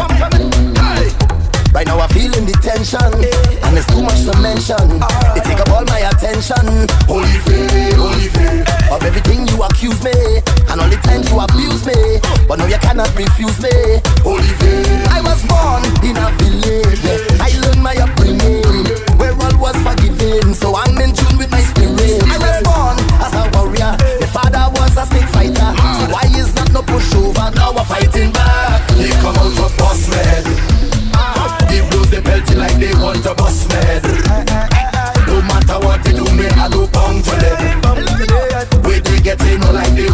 Right 1.74 1.88
now 1.88 2.00
I'm 2.00 2.10
feeling 2.10 2.44
the 2.44 2.52
tension, 2.60 3.00
and 3.00 3.78
it's 3.78 3.88
too 3.88 4.04
much 4.04 4.28
to 4.28 4.36
mention. 4.44 5.00
They 5.32 5.40
take 5.40 5.60
up 5.64 5.72
all 5.72 5.86
my 5.88 6.04
attention. 6.04 6.60
Holy 7.08 7.32
faith, 7.48 7.96
holy 7.96 8.28
faith. 8.28 8.68
Of 8.92 9.04
everything 9.08 9.48
you 9.48 9.64
accuse 9.64 10.04
me, 10.04 10.44
and 10.68 10.82
all 10.84 10.92
the 10.92 11.00
time 11.00 11.24
you 11.24 11.40
abuse 11.40 11.88
me. 11.88 12.20
But 12.44 12.60
no, 12.60 12.68
you 12.68 12.76
cannot 12.84 13.16
refuse 13.16 13.56
me. 13.64 14.04
Holy 14.20 14.52
faith. 14.60 15.08
I 15.16 15.24
was 15.24 15.40
born 15.48 15.88
in 16.04 16.20
a 16.20 16.28
village. 16.44 17.40
I 17.40 17.56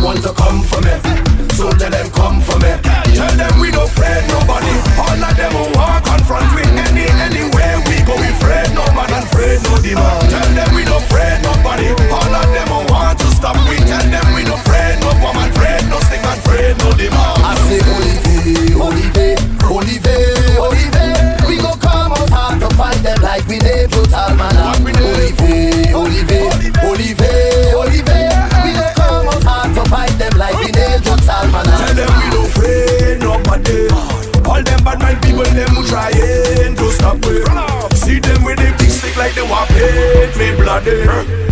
want 0.08 0.24
to 0.24 0.32
come 0.32 0.64
for 0.64 0.80
me. 0.82 0.94
So 1.52 1.70
tell 1.72 1.92
them 1.92 2.10
come 2.12 2.40
for 2.42 2.58
me. 2.60 2.72
Tell 3.14 3.36
them 3.36 3.60
we 3.60 3.72
don't 3.72 3.84
afraid 3.84 4.26
nobody. 4.30 4.47
They 39.38 39.44
want 39.46 39.70
paint 39.70 40.36
me 40.38 40.56
bloody. 40.56 41.06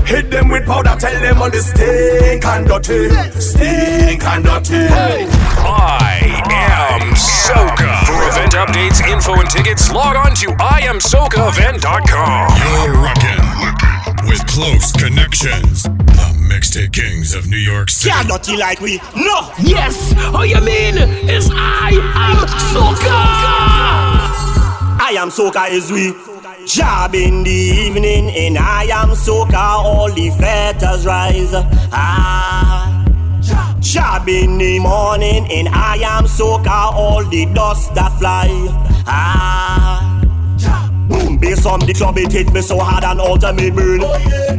Hit 0.05 0.29
them 0.31 0.49
with 0.49 0.65
powder, 0.65 0.95
tell 0.99 1.19
them 1.21 1.41
on 1.41 1.51
the 1.51 1.61
stink 1.61 2.45
and 2.45 2.67
dirty. 2.67 3.09
Stink 3.39 4.23
and 4.23 4.43
dirty. 4.43 4.87
I 4.89 6.41
am 6.49 7.13
Soca. 7.13 8.05
For 8.05 8.23
event 8.29 8.53
updates, 8.53 9.01
info, 9.07 9.33
and 9.35 9.49
tickets, 9.49 9.91
log 9.91 10.15
on 10.15 10.33
to 10.35 10.47
IamSocaEvent.com. 10.57 12.55
You're 12.85 12.93
rockin' 13.01 14.29
with 14.29 14.45
close 14.47 14.91
connections. 14.91 15.83
The 15.83 16.33
mixtape 16.49 16.93
kings 16.93 17.33
of 17.35 17.47
New 17.47 17.57
York 17.57 17.89
City. 17.89 18.09
Yeah, 18.09 18.23
dirty 18.23 18.57
like 18.57 18.79
we. 18.81 18.97
No. 19.15 19.51
Yes. 19.59 20.13
Oh, 20.33 20.43
you 20.43 20.61
mean 20.61 20.97
is 21.29 21.49
I 21.53 21.91
am 22.15 22.47
Soca? 22.73 23.55
I 24.97 25.11
am 25.19 25.29
soca 25.29 25.69
is 25.69 25.91
we. 25.91 26.34
Job 26.65 27.13
in 27.13 27.43
the 27.43 27.51
evening, 27.51 28.31
and 28.31 28.57
I 28.57 28.85
am 28.85 29.09
soca. 29.09 29.53
All 29.53 30.11
the 30.11 30.31
fetters 30.31 31.05
rise. 31.05 31.53
Ah. 31.91 33.05
Job 33.79 34.27
in 34.27 34.57
the 34.57 34.79
morning, 34.79 35.47
and 35.51 35.69
I 35.69 35.97
am 35.97 36.25
soca. 36.25 36.91
All 36.91 37.23
the 37.23 37.45
dust 37.53 37.93
that 37.93 38.17
fly. 38.17 38.47
Ah. 39.05 40.21
Boom, 41.07 41.37
bass 41.37 41.65
on 41.67 41.81
the 41.81 41.93
club, 41.93 42.17
it 42.17 42.31
hit 42.31 42.51
me 42.51 42.61
so 42.61 42.79
hard 42.79 43.03
and 43.03 43.19
ultimate 43.21 43.75
burn. 43.75 43.99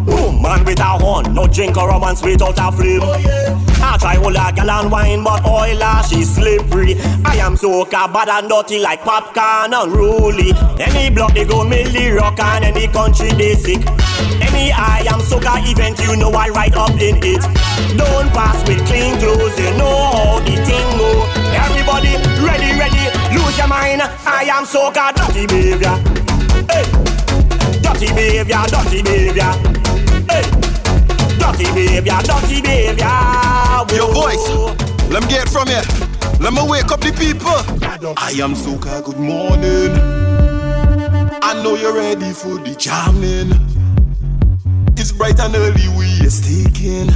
Boom, 0.05 0.26
man 0.47 0.65
with 0.65 0.79
a 0.79 0.85
horn, 0.85 1.35
no 1.35 1.47
drink 1.47 1.77
or 1.77 1.89
romance 1.89 2.23
without 2.23 2.59
a 2.59 2.71
flame. 2.71 3.01
Oh, 3.03 3.83
I 3.83 3.99
try 3.99 4.15
hold 4.15 4.37
a 4.37 4.53
gal 4.55 4.71
and 4.71 4.91
wine, 4.91 5.25
but 5.25 5.45
oil 5.45 5.83
she 6.03 6.23
slippery. 6.23 6.95
I 7.25 7.37
am 7.43 7.57
soca 7.57 8.07
bad 8.13 8.29
and 8.29 8.49
dirty 8.49 8.79
like 8.79 9.03
popcorn 9.03 9.75
unruly. 9.75 10.53
Any 10.79 11.11
block 11.15 11.35
they 11.35 11.45
go 11.45 11.65
milli 11.65 12.15
rock 12.17 12.39
and 12.39 12.65
any 12.65 12.87
country 12.87 13.31
they 13.33 13.55
sick. 13.55 13.83
Any 14.47 14.71
I 14.73 15.05
am 15.11 15.21
soca 15.21 15.59
event, 15.67 15.99
you 16.01 16.17
know 16.17 16.31
I 16.31 16.49
right 16.51 16.77
up 16.77 16.95
in 16.95 17.19
it. 17.23 17.43
Don't 17.99 18.31
pass 18.31 18.57
with 18.69 18.87
clean 18.87 19.19
clothes, 19.19 19.59
you 19.59 19.71
know 19.77 19.97
how 20.15 20.39
the 20.47 20.55
thing 20.63 20.89
go. 20.99 21.11
Everybody 21.67 22.15
ready, 22.47 22.71
ready, 22.79 23.05
lose 23.35 23.59
your 23.59 23.69
mind. 23.69 24.03
I 24.25 24.47
am 24.55 24.65
soca 24.65 25.13
dirty 25.17 25.47
behavior. 25.47 25.97
Hey, 26.71 26.87
dirty 27.83 28.09
behavior, 28.15 28.63
dirty 28.71 29.03
behavior. 29.03 29.86
Dirty 31.47 31.73
behavior, 31.73 32.19
dirty 32.25 32.61
behavior. 32.61 33.07
Your 33.95 34.13
voice, 34.13 34.49
let 35.11 35.23
me 35.23 35.29
get 35.29 35.49
from 35.49 35.69
you. 35.69 35.81
Let 36.41 36.53
me 36.53 36.61
wake 36.69 36.91
up 36.91 37.01
the 37.01 37.13
people. 37.17 37.55
I 38.19 38.33
am 38.43 38.55
Soca, 38.55 39.05
good 39.05 39.19
morning. 39.19 39.93
I 41.43 41.63
know 41.63 41.77
you're 41.77 41.95
ready 41.95 42.33
for 42.33 42.59
the 42.59 42.75
jamming. 42.75 43.53
It's 44.99 45.13
bright 45.13 45.39
and 45.39 45.55
early, 45.55 45.87
we 45.97 46.27
are 46.27 46.31
staking. 46.31 47.11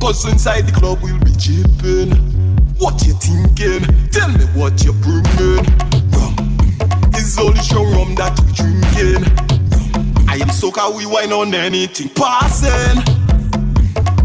Cause 0.00 0.26
inside 0.26 0.62
the 0.62 0.72
club 0.72 0.98
we'll 1.00 1.16
be 1.20 1.32
chipping. 1.38 2.10
What 2.78 3.06
you 3.06 3.14
thinking? 3.14 3.86
Tell 4.10 4.28
me 4.30 4.44
what 4.58 4.82
you're 4.82 4.94
bringing. 4.94 5.62
Rum. 6.10 6.34
It's 7.14 7.38
only 7.38 7.60
strong 7.60 7.92
rum 7.92 8.16
that 8.16 8.36
we 8.40 8.52
drinking. 8.52 9.59
I 10.30 10.36
am 10.36 10.46
soca, 10.46 10.96
we 10.96 11.06
wine 11.06 11.32
on 11.32 11.52
anything 11.52 12.08
passing. 12.10 13.02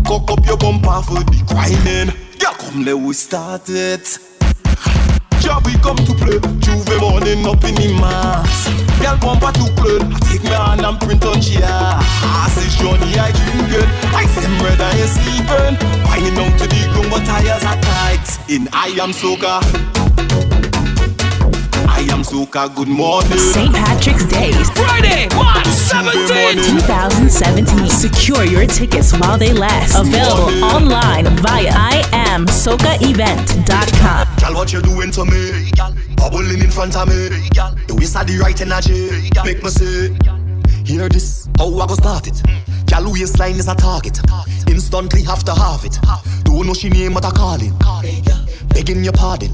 Cock 0.05 0.29
up 0.29 0.45
your 0.45 0.55
bumper 0.55 1.01
for 1.01 1.17
the 1.25 1.43
grinding. 1.49 2.13
Girl, 2.37 2.53
come 2.53 2.85
let 2.85 2.95
we 2.95 3.11
start 3.15 3.63
it. 3.69 4.19
Job 5.41 5.65
we 5.65 5.73
come 5.81 5.97
to 5.97 6.13
play. 6.13 6.37
Juve 6.61 7.01
morning 7.01 7.41
up 7.49 7.63
in 7.65 7.73
the 7.73 7.97
mass. 7.99 8.69
Girl 9.01 9.17
bumper 9.17 9.51
to 9.57 9.65
play. 9.81 9.97
I 9.97 10.19
take 10.29 10.43
my 10.43 10.53
hand 10.53 10.85
and 10.85 10.99
print 11.01 11.25
on 11.25 11.41
she 11.41 11.57
ass. 11.63 12.53
It's 12.61 12.77
Johnny 12.77 13.17
I 13.17 13.33
drinking. 13.33 13.89
I 14.13 14.27
say 14.29 14.45
bread 14.61 14.77
I 14.77 14.93
ain't 15.01 15.09
sleeping. 15.09 15.73
Winding 16.05 16.35
down 16.37 16.53
to 16.59 16.67
the 16.69 16.85
ground 16.93 17.09
but 17.09 17.25
tires 17.25 17.65
are 17.65 17.81
tight. 17.81 18.29
In 18.47 18.69
I 18.71 18.93
am 19.01 19.09
soca. 19.09 19.57
I 22.07 22.13
am 22.13 22.21
soca. 22.21 22.69
Good 22.75 22.87
morning. 22.87 23.35
St. 23.37 23.73
Patrick's 23.73 24.25
Day, 24.25 24.51
Friday, 24.75 25.27
March 25.35 25.65
17th. 25.65 26.63
2017. 26.85 27.89
Secure 27.89 28.43
your 28.43 28.67
tickets 28.67 29.11
while 29.17 29.39
they 29.39 29.51
last. 29.53 29.95
Available 29.95 30.63
online 30.63 31.25
via 31.37 31.71
IamSocaEvent.com. 31.71 34.27
Girl, 34.37 34.53
what 34.53 34.71
you 34.71 34.83
doing 34.83 35.09
to 35.11 35.25
me? 35.25 35.71
Bubbling 36.15 36.59
in 36.61 36.69
front 36.69 36.95
of 36.95 37.07
me. 37.07 37.29
The 37.87 37.95
waist 37.97 38.15
of 38.15 38.27
the 38.27 38.37
right 38.37 38.61
energy. 38.61 39.09
Make 39.43 39.63
me 39.63 39.69
say, 39.71 40.15
hear 40.85 41.09
this. 41.09 41.49
How 41.57 41.75
I 41.79 41.87
go 41.87 41.95
start 41.95 42.27
it? 42.27 42.39
Girl, 42.85 43.11
waistline 43.11 43.55
is 43.55 43.67
a 43.67 43.73
target. 43.73 44.19
Instantly 44.67 45.23
have 45.23 45.43
to 45.45 45.55
have 45.55 45.83
it. 45.83 45.97
Don't 46.43 46.67
know 46.67 46.75
she 46.75 46.89
name, 46.89 47.15
but 47.15 47.25
I 47.25 47.31
call 47.31 47.57
it. 47.59 47.73
Begging 48.69 49.03
your 49.03 49.13
pardon. 49.13 49.51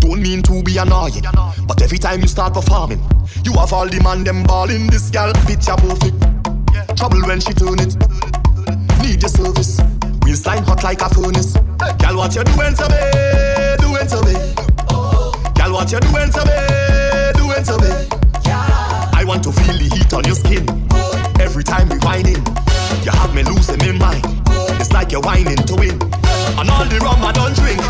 Don't 0.00 0.20
mean 0.20 0.42
to 0.42 0.62
be 0.62 0.76
annoying. 0.78 1.22
But 1.66 1.82
every 1.82 1.98
time 1.98 2.20
you 2.20 2.28
start 2.28 2.54
performing, 2.54 3.00
you 3.44 3.52
have 3.52 3.72
all 3.72 3.86
the 3.86 4.00
man 4.02 4.24
them 4.24 4.42
balling. 4.44 4.88
This 4.88 5.10
girl, 5.10 5.32
picture 5.46 5.76
perfect. 5.76 6.16
Trouble 6.96 7.22
when 7.26 7.40
she 7.40 7.52
turn 7.52 7.78
it. 7.78 7.94
Need 9.02 9.22
your 9.22 9.30
service. 9.30 9.80
Waistline 10.24 10.64
hot 10.64 10.82
like 10.82 11.00
a 11.00 11.08
furnace. 11.08 11.54
Girl, 12.00 12.16
what 12.16 12.34
you 12.34 12.44
doing 12.44 12.74
to 12.74 12.86
me? 12.90 13.00
Doing 13.78 14.08
to 14.08 14.18
me? 14.26 14.34
Girl, 15.54 15.72
what 15.72 15.92
you 15.92 16.00
doing 16.00 16.30
to 16.32 16.42
me? 16.48 16.58
Doing 17.38 17.64
to 17.64 17.74
me? 17.80 17.92
I 19.14 19.24
want 19.26 19.44
to 19.44 19.52
feel 19.52 19.76
the 19.76 19.88
heat 19.94 20.12
on 20.12 20.24
your 20.24 20.34
skin. 20.34 20.64
Every 21.40 21.62
time 21.62 21.88
we 21.88 21.98
whining, 21.98 22.40
you 23.04 23.12
have 23.12 23.34
me 23.34 23.42
losing 23.44 23.78
my 23.78 23.92
mind. 23.92 24.24
It's 24.80 24.92
like 24.92 25.12
you're 25.12 25.20
whining 25.20 25.56
to 25.56 25.74
win. 25.76 26.00
And 26.58 26.68
all 26.68 26.84
the 26.84 26.98
rum 27.00 27.24
I 27.24 27.32
don't 27.32 27.54
drink, 27.54 27.80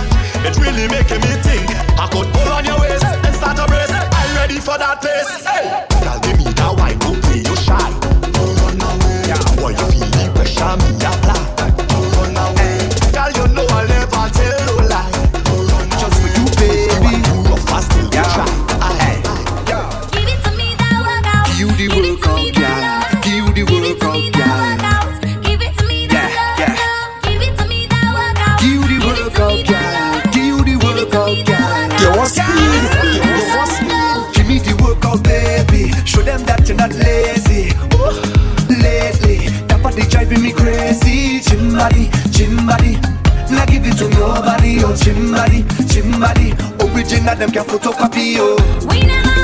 it 0.47 0.57
really 0.59 0.89
making 0.89 1.21
me 1.21 1.33
think. 1.45 1.69
I 1.99 2.07
could 2.09 2.29
pull 2.33 2.53
on 2.53 2.65
your 2.65 2.81
waist 2.81 3.05
and 3.05 3.35
start 3.35 3.59
a 3.59 3.67
brace. 3.67 3.91
I'm 3.91 4.37
ready 4.37 4.59
for 4.59 4.77
that 4.79 5.03
pace. 5.03 5.45
Hey, 5.45 5.85
girl, 6.03 6.19
give 6.21 6.39
me 6.39 6.53
that 6.53 6.73
wine, 6.77 6.99
don't 6.99 7.21
shy. 7.59 7.77
Don't 8.35 8.57
run 8.63 8.81
away. 8.81 9.29
Yeah, 9.29 9.57
boy, 9.57 9.71
you 9.71 9.87
feel 9.93 10.11
the 10.11 10.31
pressure 10.35 10.77
me 10.81 10.97
apply. 10.97 11.20
Show 36.11 36.23
them 36.23 36.43
that 36.43 36.67
you're 36.67 36.77
not 36.77 36.91
lazy. 36.91 37.71
Ooh, 37.95 38.19
lately, 38.83 39.47
that 39.69 39.81
body 39.81 40.03
driving 40.11 40.43
me 40.43 40.51
crazy. 40.51 41.39
Chimbody, 41.39 42.11
chimbody. 42.35 42.99
Now 43.49 43.65
give 43.67 43.87
it 43.87 43.97
to 43.99 44.09
nobody. 44.19 44.83
Oh, 44.83 44.93
chimbody, 44.99 45.63
chimbody. 45.87 46.51
Original, 46.83 47.31
oh, 47.31 47.37
them 47.37 47.53
can't 47.53 47.69
photocopy. 47.69 48.39
Oh, 48.41 48.59
we 48.91 49.07
never. 49.07 49.40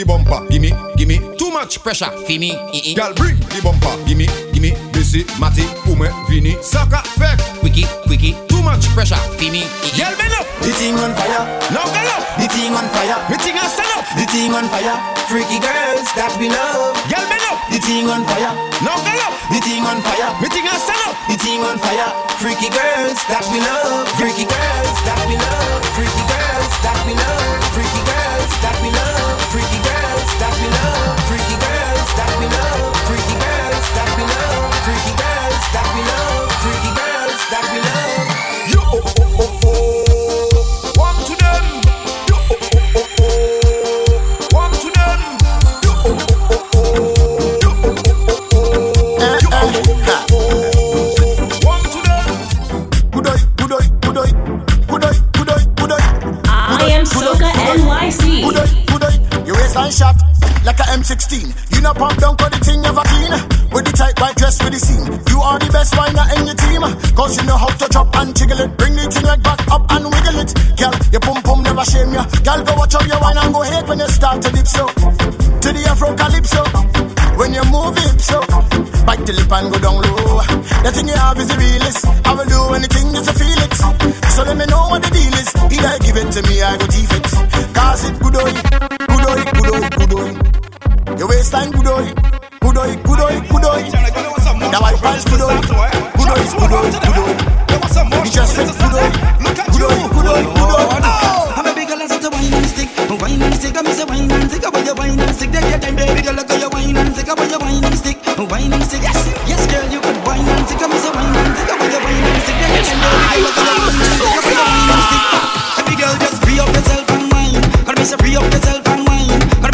the 0.00 0.06
bumper, 0.06 0.40
gimme, 0.48 0.72
gimme. 0.96 1.20
Too 1.36 1.50
much 1.50 1.82
pressure, 1.82 2.08
fimi. 2.24 2.56
Girl, 2.96 3.12
bring 3.12 3.36
the 3.52 3.60
bumper, 3.60 3.92
gimme, 4.08 4.26
gimme. 4.52 4.72
Missy, 4.96 5.24
Matty, 5.36 5.64
Pume, 5.84 6.08
Vini, 6.28 6.56
Saka, 6.62 7.04
Fek, 7.20 7.36
quicky, 7.60 7.84
quicky. 8.08 8.32
Too 8.48 8.62
much 8.64 8.88
pressure, 8.96 9.20
fimi. 9.36 9.68
Girl, 9.96 10.12
bend 10.16 10.32
up. 10.40 10.46
The 10.64 10.72
thing 10.76 10.96
on 10.96 11.12
fire, 11.12 11.44
now 11.72 11.84
go 11.84 12.00
up. 12.16 12.24
The 12.40 12.48
thing 12.48 12.72
on 12.72 12.88
fire, 12.96 13.16
the 13.28 13.36
thing 13.44 13.56
on 13.60 13.68
stand 13.68 13.92
up. 13.96 14.04
The 14.16 14.24
thing 14.32 14.52
on 14.56 14.64
fire, 14.72 14.96
freaky 15.28 15.60
girls 15.60 16.08
that 16.16 16.32
we 16.40 16.48
love. 16.48 16.96
Girl, 17.12 17.24
bend 17.28 17.44
up. 17.52 17.60
The 17.68 17.78
thing 17.84 18.08
on 18.08 18.24
fire, 18.24 18.52
now 18.80 18.96
go 19.04 19.12
up. 19.28 19.34
The 19.52 19.60
thing 19.60 19.84
on 19.84 20.00
fire, 20.00 20.30
the 20.40 20.48
thing 20.48 20.64
on 20.64 20.80
stand 20.80 21.02
up. 21.08 21.16
The 21.28 21.36
thing 21.36 21.60
on 21.60 21.76
fire, 21.76 22.08
freaky 22.40 22.72
girls 22.72 23.20
that 23.28 23.44
we 23.52 23.60
love. 23.60 24.08
Freaky 24.16 24.48
girls 24.48 24.96
that 25.04 25.20
we 25.28 25.36
love. 25.36 25.89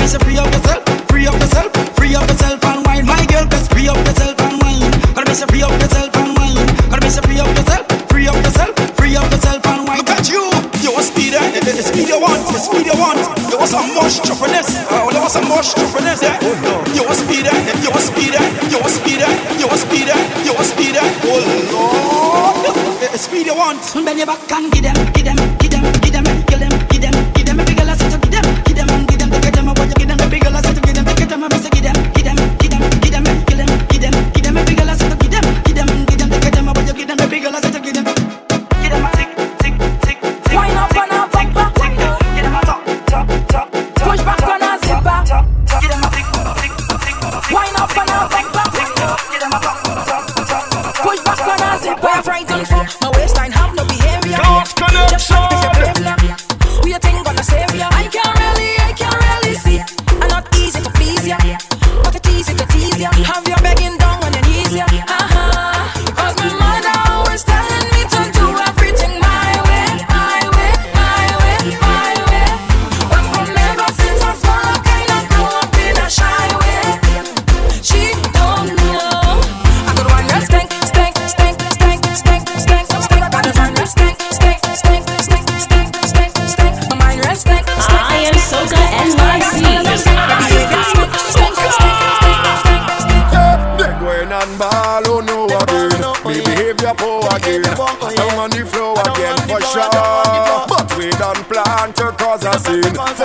I 0.07 0.09
say 0.09 0.23
free 0.23 0.39
up 0.39 0.47
yourself, 0.55 0.87
free 1.11 1.27
up 1.27 1.35
yourself, 1.35 1.75
free 1.99 2.15
up 2.15 2.23
yourself 2.31 2.63
and 2.63 2.87
wine. 2.87 3.07
My 3.11 3.27
girl, 3.27 3.43
cause 3.51 3.67
free 3.67 3.91
up 3.91 3.99
yourself 4.07 4.39
and 4.39 4.55
wine. 4.63 4.87
Gotta 5.19 5.27
be 5.27 5.35
say 5.35 5.51
free 5.51 5.67
up 5.67 5.75
yourself 5.83 6.15
and 6.15 6.31
wine. 6.39 6.63
Gotta 6.87 7.03
be 7.03 7.11
say 7.11 7.27
free 7.27 7.43
up 7.43 7.51
yourself, 7.51 7.91
free 8.07 8.31
up 8.31 8.39
yourself, 8.39 8.71
free 8.95 9.19
up 9.19 9.27
yourself 9.35 9.67
and 9.67 9.83
wine. 9.83 9.99
Look 9.99 10.15
at 10.15 10.31
you, 10.31 10.47
you 10.79 10.95
a 10.95 11.03
speeder, 11.03 11.43
the 11.59 11.83
speed 11.83 12.07
you 12.07 12.23
want, 12.23 12.39
the 12.55 12.61
speed 12.63 12.87
you 12.87 12.95
want. 12.95 13.19
You 13.51 13.59
want 13.59 13.67
some 13.67 13.91
mush 13.99 14.23
chopperness, 14.23 14.71
oh, 14.95 15.11
there 15.11 15.19
want 15.19 15.35
some 15.35 15.49
mush 15.51 15.75
chopperness, 15.75 16.23
yeah. 16.23 16.39
Oh, 16.39 16.55
no. 16.63 16.87
You 16.95 17.03
a 17.03 17.11
speeder, 17.11 17.51
you 17.83 17.91
a 17.91 17.99
speeder, 17.99 18.43
you 18.71 18.79
a 18.79 18.87
speeder, 18.87 19.31
you 19.59 19.67
a 19.67 19.75
speeder, 19.75 20.19
you 20.47 20.55
a 20.55 20.63
speeder. 20.63 21.03
Oh 21.27 21.43
Lord, 21.75 23.11
the 23.11 23.19
speed 23.19 23.51
you 23.51 23.59
want. 23.59 23.83
Bend 24.07 24.23
your 24.23 24.31
back 24.31 24.39
and 24.55 24.71
give 24.71 24.87
them, 24.87 24.95
give 25.11 25.27
them. 25.27 25.56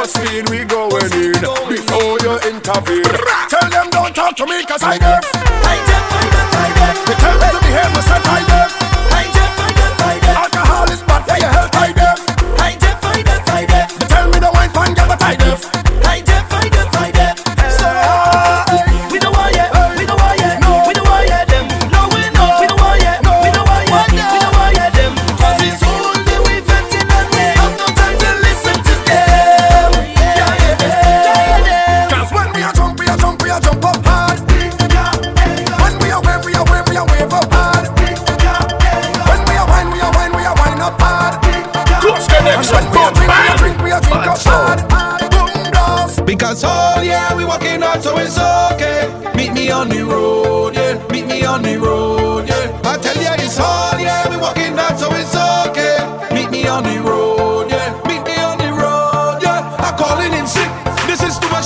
speed 0.05 0.49
we 0.49 0.63
going 0.65 1.11
in 1.13 1.33
before 1.67 2.17
you 2.23 2.33
intervene. 2.49 3.03
Tell 3.49 3.69
them 3.69 3.89
don't 3.89 4.15
talk 4.15 4.35
to 4.37 4.45
me 4.45 4.63
cause 4.65 4.83
I 4.83 4.97
get 4.97 5.10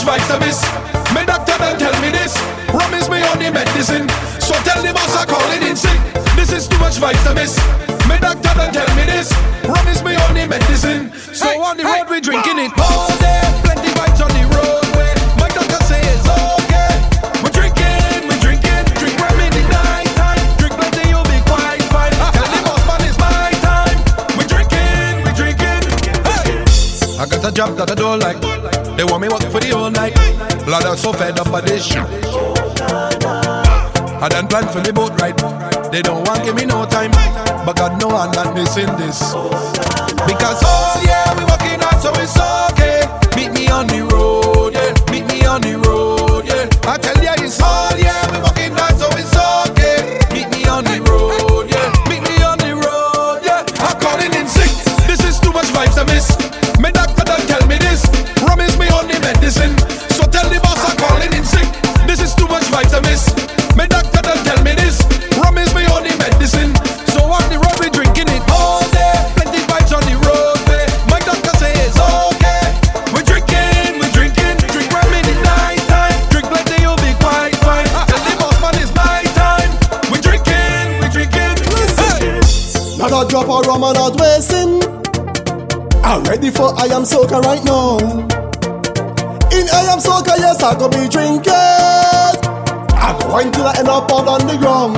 is 0.08 0.22
too 0.22 0.22
much 0.22 0.22
vitamins. 0.22 0.62
My 1.14 1.26
doctor 1.26 1.58
done 1.58 1.78
tell 1.80 2.02
me 2.02 2.12
this. 2.12 2.34
Promise 2.68 3.10
me 3.10 3.24
on 3.24 3.40
the 3.40 3.52
medicine. 3.52 4.08
So 4.40 4.54
tell 4.64 4.82
the 4.84 4.94
boss 4.94 5.16
I'm 5.16 5.28
calling 5.28 5.64
in 5.64 5.76
sick. 5.76 6.00
This 6.36 6.52
is 6.52 6.68
too 6.68 6.78
much 6.80 6.98
vitamins. 6.98 7.58
My 8.08 8.18
doctor 8.18 8.54
done 8.54 8.74
tell 8.74 8.90
me 8.96 9.06
this. 9.06 9.34
Promise 9.64 10.04
me 10.04 10.16
on 10.16 10.34
the 10.36 10.48
medicine. 10.48 11.12
So 11.34 11.48
on 11.62 11.78
the 11.78 11.84
road 11.84 12.10
we 12.10 12.22
drinking 12.22 12.60
it 12.60 12.72
all 12.78 13.10
day. 13.18 13.42
Plenty 13.64 13.92
vibes 13.98 14.22
on 14.22 14.32
the 14.34 14.46
roadway. 14.54 15.12
My 15.42 15.50
doctor 15.50 15.82
say 15.90 16.02
it's 16.02 16.28
okay. 16.30 16.94
We're 17.42 17.56
drinking, 17.56 18.30
we're 18.30 18.42
drinking, 18.42 18.84
drink 19.00 19.18
rum 19.18 19.40
in 19.42 19.52
the 19.58 19.64
night 19.74 20.10
time. 20.14 20.42
Drink 20.62 20.74
plenty, 20.78 21.10
you'll 21.10 21.26
be 21.26 21.40
quite 21.50 21.82
fine. 21.90 22.14
Tell 22.38 22.50
the 22.54 22.62
boss 22.62 22.84
man 22.86 23.02
it's 23.10 23.18
my 23.18 23.50
time. 23.66 23.98
We're 24.38 24.50
drinking, 24.50 25.26
we're 25.26 25.38
drinking. 25.38 25.82
I 27.18 27.26
got 27.26 27.42
a 27.46 27.52
job 27.52 27.78
that 27.78 27.90
I 27.90 27.96
don't 27.96 28.20
like. 28.20 28.65
They 28.98 29.04
want 29.04 29.22
me 29.22 29.28
work 29.30 29.44
for 29.52 29.60
the 29.60 29.70
whole 29.76 29.92
night. 29.92 30.16
Lord, 30.68 30.86
I'm 30.86 30.98
so 30.98 31.12
fed 31.14 31.38
up 31.40 31.52
by 31.52 31.62
this 31.62 31.86
shit. 31.86 32.04
I 34.24 34.30
done 34.30 34.48
plan 34.48 34.68
for 34.70 34.80
the 34.80 34.94
boat 34.94 35.20
ride. 35.20 35.38
They 35.92 36.02
don't 36.02 36.26
want 36.28 36.44
give 36.44 36.56
me 36.56 36.66
no 36.66 36.86
time, 36.86 37.12
but 37.66 37.76
God 37.76 38.00
know 38.02 38.10
I'm 38.10 38.32
not 38.32 38.56
missing 38.56 38.88
this. 38.98 39.20
Because 40.26 40.60
oh 40.64 41.02
yeah, 41.06 41.36
we 41.38 41.44
working 41.44 41.80
hard, 41.80 42.02
so 42.02 42.12
it's 42.16 42.40
okay. 42.74 43.04
Meet 43.36 43.52
me 43.54 43.68
on 43.70 43.88
the 43.88 44.08
road, 44.12 44.74
yeah. 44.74 44.94
Meet 45.12 45.28
me 45.28 45.46
on 45.46 45.62
the 45.62 45.76
road, 45.76 45.85
For 86.54 86.72
I 86.78 86.86
am 86.94 87.04
soca 87.04 87.42
right 87.42 87.64
now. 87.66 87.98
In 89.50 89.66
I 89.66 89.82
am 89.90 90.00
soca, 90.00 90.38
yes, 90.38 90.62
I 90.62 90.78
go 90.78 90.88
be 90.88 91.10
drinking. 91.10 91.52
I'm 92.96 93.18
going 93.28 93.52
till 93.52 93.66
I 93.66 93.74
end 93.82 93.90
up 93.90 94.08
out 94.14 94.30
on 94.30 94.46
the 94.48 94.56
ground. 94.56 94.96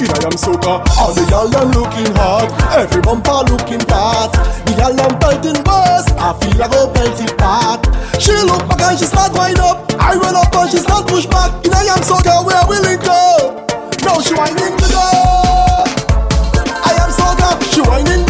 In 0.00 0.08
I 0.08 0.18
am 0.24 0.38
soca, 0.38 0.80
all 0.96 1.12
the 1.12 1.26
y'all 1.28 1.50
them 1.50 1.74
looking 1.74 2.08
hot. 2.14 2.48
Every 2.78 3.02
bumper 3.02 3.42
looking 3.52 3.82
fat. 3.84 4.32
The 4.64 4.72
y'all 4.78 4.94
them 4.94 5.18
pelting 5.18 5.60
worse. 5.66 6.08
I 6.14 6.32
feel 6.40 6.56
like 6.62 6.72
a 6.72 6.86
pelted 6.86 7.36
part. 7.36 7.84
She 8.22 8.32
look 8.46 8.64
back 8.70 8.80
and 8.88 8.98
she 8.98 9.04
start 9.04 9.34
wind 9.34 9.58
up. 9.58 9.84
I 10.00 10.14
run 10.14 10.36
up 10.38 10.54
and 10.54 10.70
she 10.70 10.78
start 10.78 11.06
push 11.10 11.26
back. 11.26 11.52
In 11.66 11.74
I 11.74 11.84
am 11.90 12.00
soca, 12.06 12.40
where 12.46 12.64
will 12.64 12.86
it 12.86 13.02
go? 13.04 13.60
Now 14.06 14.22
she 14.24 14.32
winding 14.32 14.72
the 14.78 14.88
door. 14.88 15.84
I 16.80 16.96
am 16.96 17.10
soca, 17.12 17.60
she 17.68 17.82
winding 17.82 18.23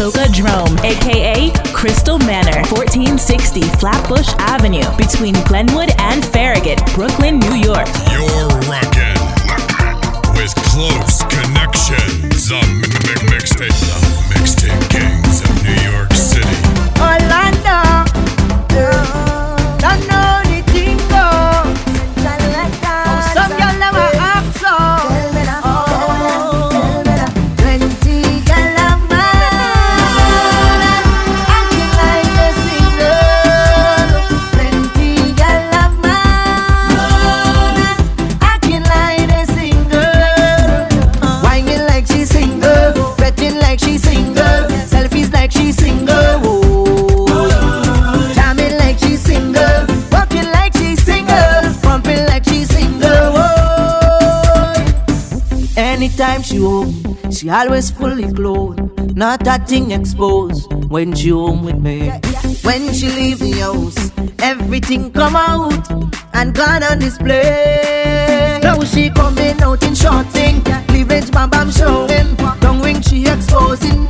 Soca 0.00 0.32
Drome, 0.32 0.78
aka 0.78 1.50
Crystal 1.74 2.18
Manor, 2.20 2.56
1460 2.72 3.60
Flatbush 3.60 4.32
Avenue, 4.38 4.96
between 4.96 5.34
Glenwood 5.44 5.92
and 5.98 6.24
Farragut, 6.24 6.80
Brooklyn, 6.94 7.38
New 7.38 7.56
York. 7.56 7.86
You're 8.10 8.48
rocking 8.64 9.20
with 10.32 10.54
close 10.72 11.20
connections. 11.28 12.48
The 12.48 12.62
mixtape 13.28 13.99
always 57.50 57.90
fully 57.90 58.32
clothed, 58.32 59.16
not 59.16 59.46
a 59.46 59.58
thing 59.64 59.90
exposed. 59.90 60.72
When 60.88 61.14
she 61.14 61.30
home 61.30 61.64
with 61.64 61.78
me, 61.78 62.10
when 62.62 62.92
she 62.94 63.08
leave 63.08 63.38
the 63.38 63.52
house, 63.60 64.10
everything 64.40 65.10
come 65.12 65.36
out 65.36 65.90
and 66.34 66.54
gone 66.54 66.82
on 66.82 66.98
display. 66.98 68.60
Now 68.62 68.80
she 68.84 69.10
coming 69.10 69.60
out 69.62 69.82
in 69.82 69.94
short 69.94 70.26
thing, 70.28 70.62
cleavage 70.88 71.30
bam 71.32 71.50
bam 71.50 71.70
showing, 71.70 72.36
tongue 72.60 72.82
ring 72.82 73.00
she 73.02 73.26
exposing. 73.26 74.06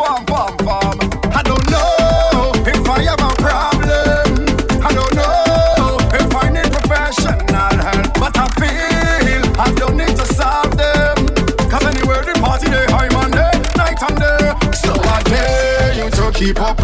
farm, 0.00 0.24
farm, 0.26 0.56
farm. 0.64 0.98
I 1.32 1.42
don't 1.42 1.66
know 1.70 2.52
if 2.64 2.88
I 2.88 3.02
have 3.08 3.20
a 3.20 3.32
problem. 3.44 4.28
I 4.80 4.90
don't 4.98 5.14
know 5.20 5.98
if 6.20 6.34
I 6.42 6.48
need 6.48 6.70
professional 6.72 7.74
help. 7.86 8.08
But 8.22 8.34
I 8.44 8.46
feel 8.60 9.42
I 9.60 9.68
don't 9.74 9.96
need 9.98 10.16
to 10.16 10.26
solve 10.40 10.72
them. 10.76 11.16
Cause 11.68 11.84
anywhere 11.84 12.22
the 12.24 12.34
party, 12.40 12.68
they 12.70 12.86
high 12.86 13.10
Monday, 13.12 13.52
night 13.76 14.00
and 14.08 14.16
day. 14.24 14.72
So 14.72 14.92
I 15.16 15.22
dare 15.24 15.92
you 15.92 16.10
to 16.10 16.32
keep 16.32 16.60
up 16.60 16.79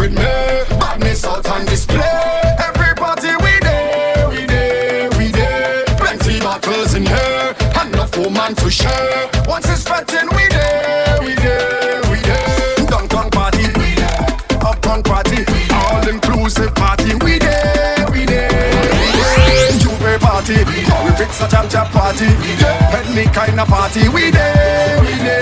It's 21.19 21.41
a 21.41 21.47
jam 21.47 21.67
jam 21.67 21.87
party, 21.87 22.25
we 22.25 22.53
there. 22.61 22.77
Any 22.93 23.25
kind 23.33 23.59
of 23.59 23.67
party, 23.67 24.07
we 24.09 24.29
there. 24.29 25.01
We 25.01 25.15
there. 25.25 25.36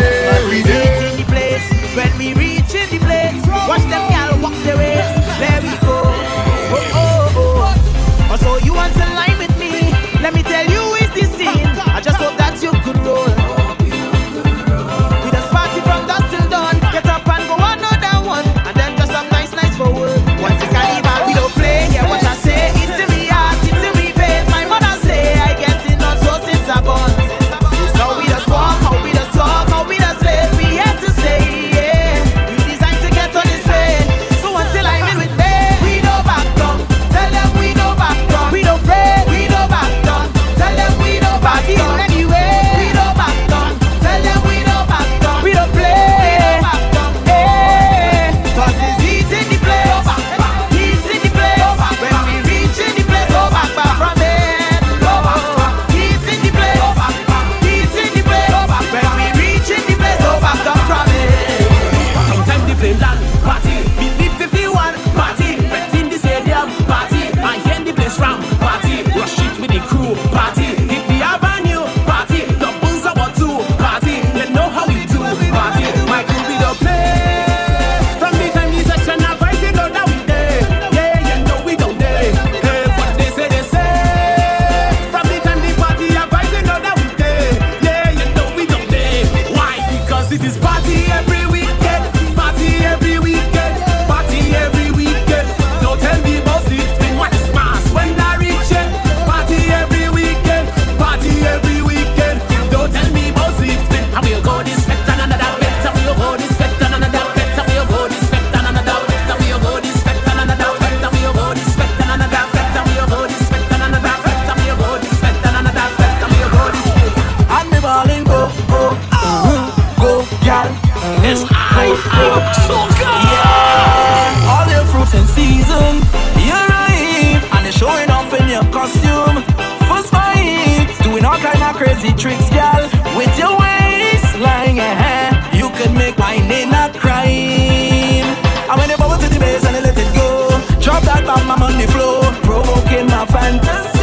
costume, 128.85 129.41
fuss 129.89 130.11
my 130.11 130.35
hips, 130.35 130.99
doing 130.99 131.25
all 131.25 131.37
kind 131.37 131.61
of 131.63 131.75
crazy 131.75 132.13
tricks, 132.13 132.49
girl. 132.51 132.83
With 133.17 133.33
your 133.37 133.57
waistline, 133.57 134.75
yeah, 134.75 135.55
you 135.55 135.69
could 135.77 135.93
make 135.93 136.17
my 136.19 136.37
name 136.47 136.71
a 136.71 136.91
crime. 136.93 138.27
And 138.69 138.77
when 138.79 138.89
you 138.89 138.97
bubble 138.97 139.17
to 139.17 139.27
the 139.33 139.39
base 139.39 139.65
and 139.65 139.75
you 139.75 139.81
let 139.81 139.97
it 139.97 140.11
go, 140.13 140.49
drop 140.81 141.01
that 141.03 141.25
bomb 141.25 141.63
on 141.63 141.77
the 141.79 141.87
floor, 141.87 142.21
provoking 142.43 143.07
my 143.07 143.25
fantasy. 143.25 143.94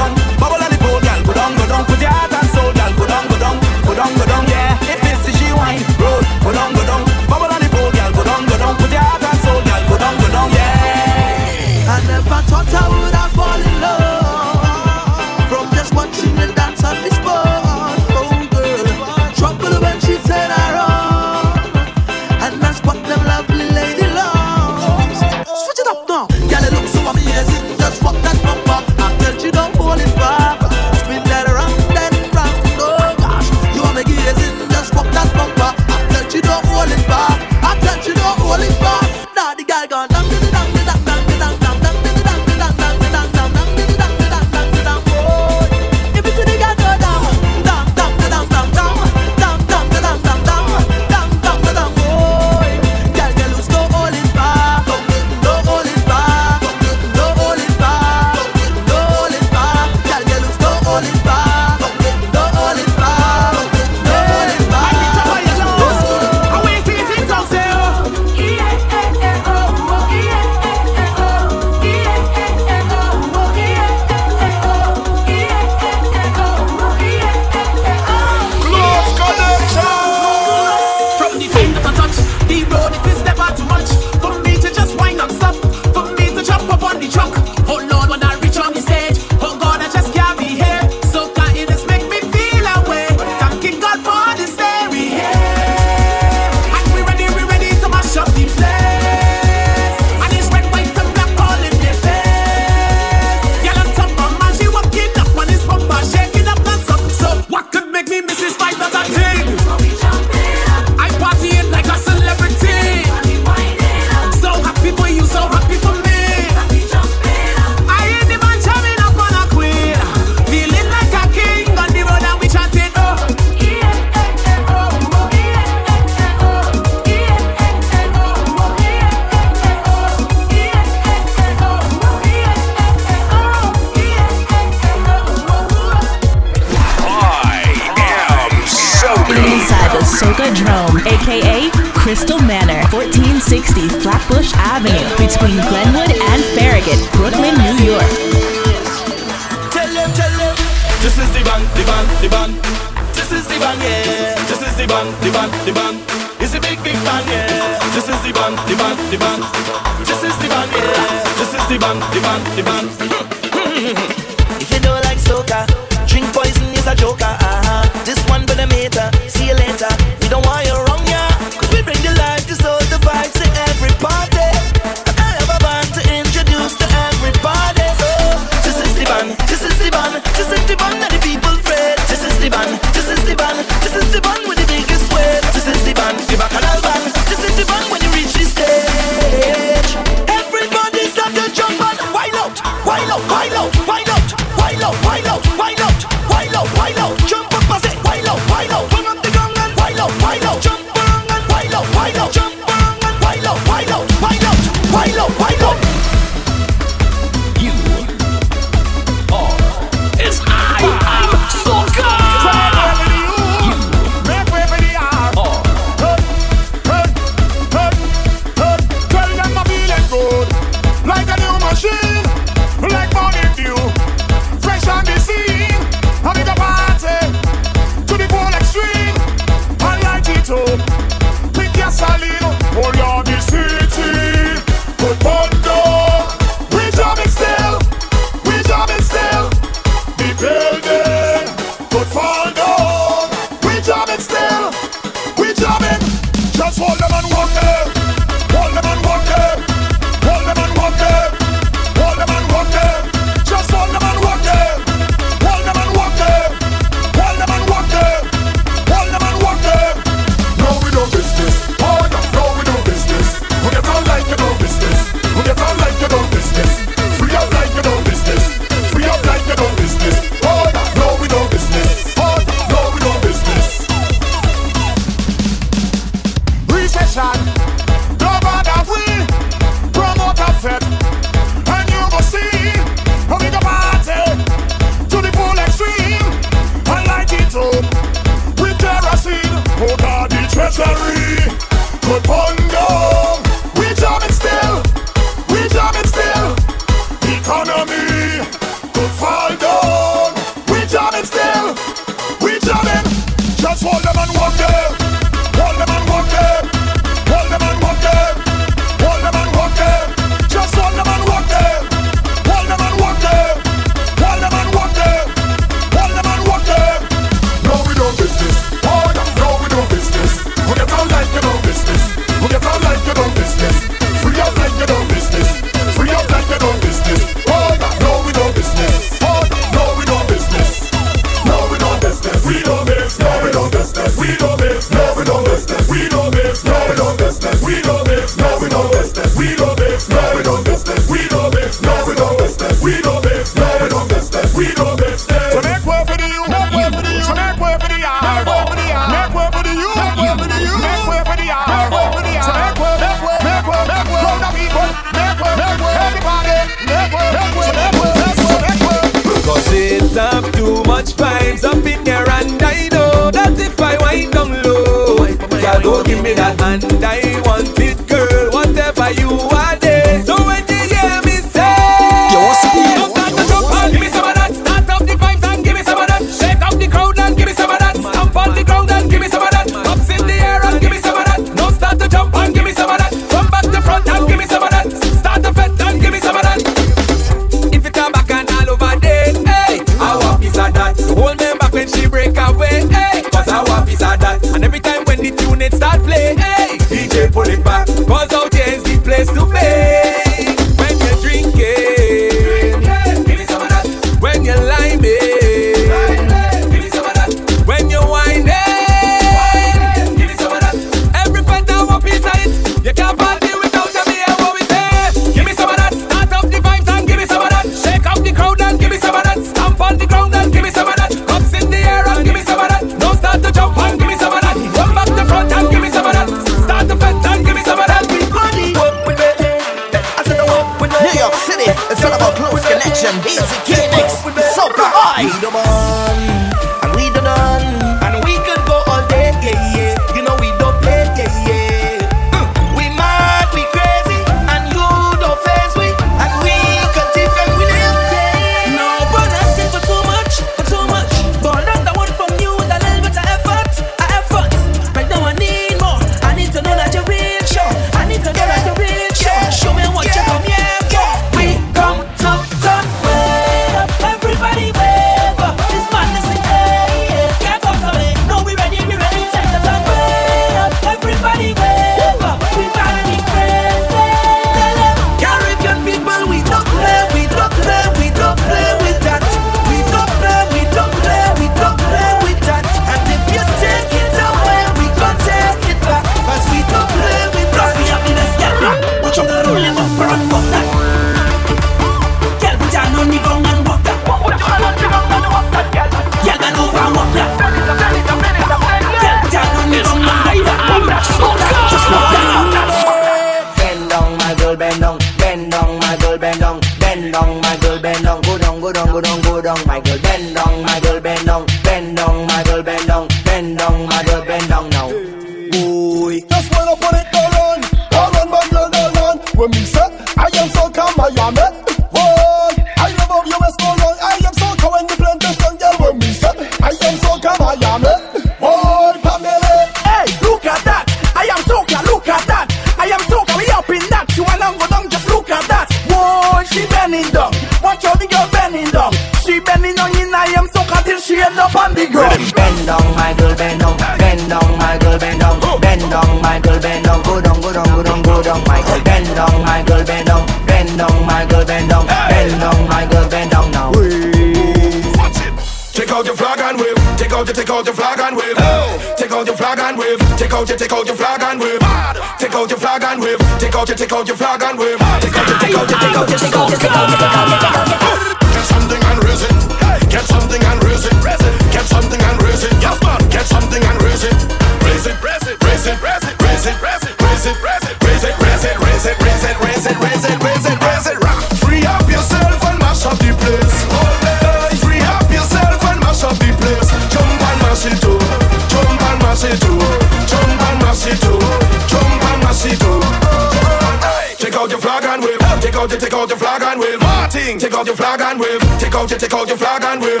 thing. 597.30 597.38
Take 597.38 597.54
out 597.54 597.66
your 597.66 597.76
flag 597.76 598.00
and 598.00 598.18
wave. 598.18 598.40
Take 598.58 598.74
out 598.74 598.90
your, 598.90 598.98
take 598.98 599.14
out 599.14 599.28
your 599.28 599.36
flag 599.36 599.62
and 599.62 599.80
wave. 599.80 600.00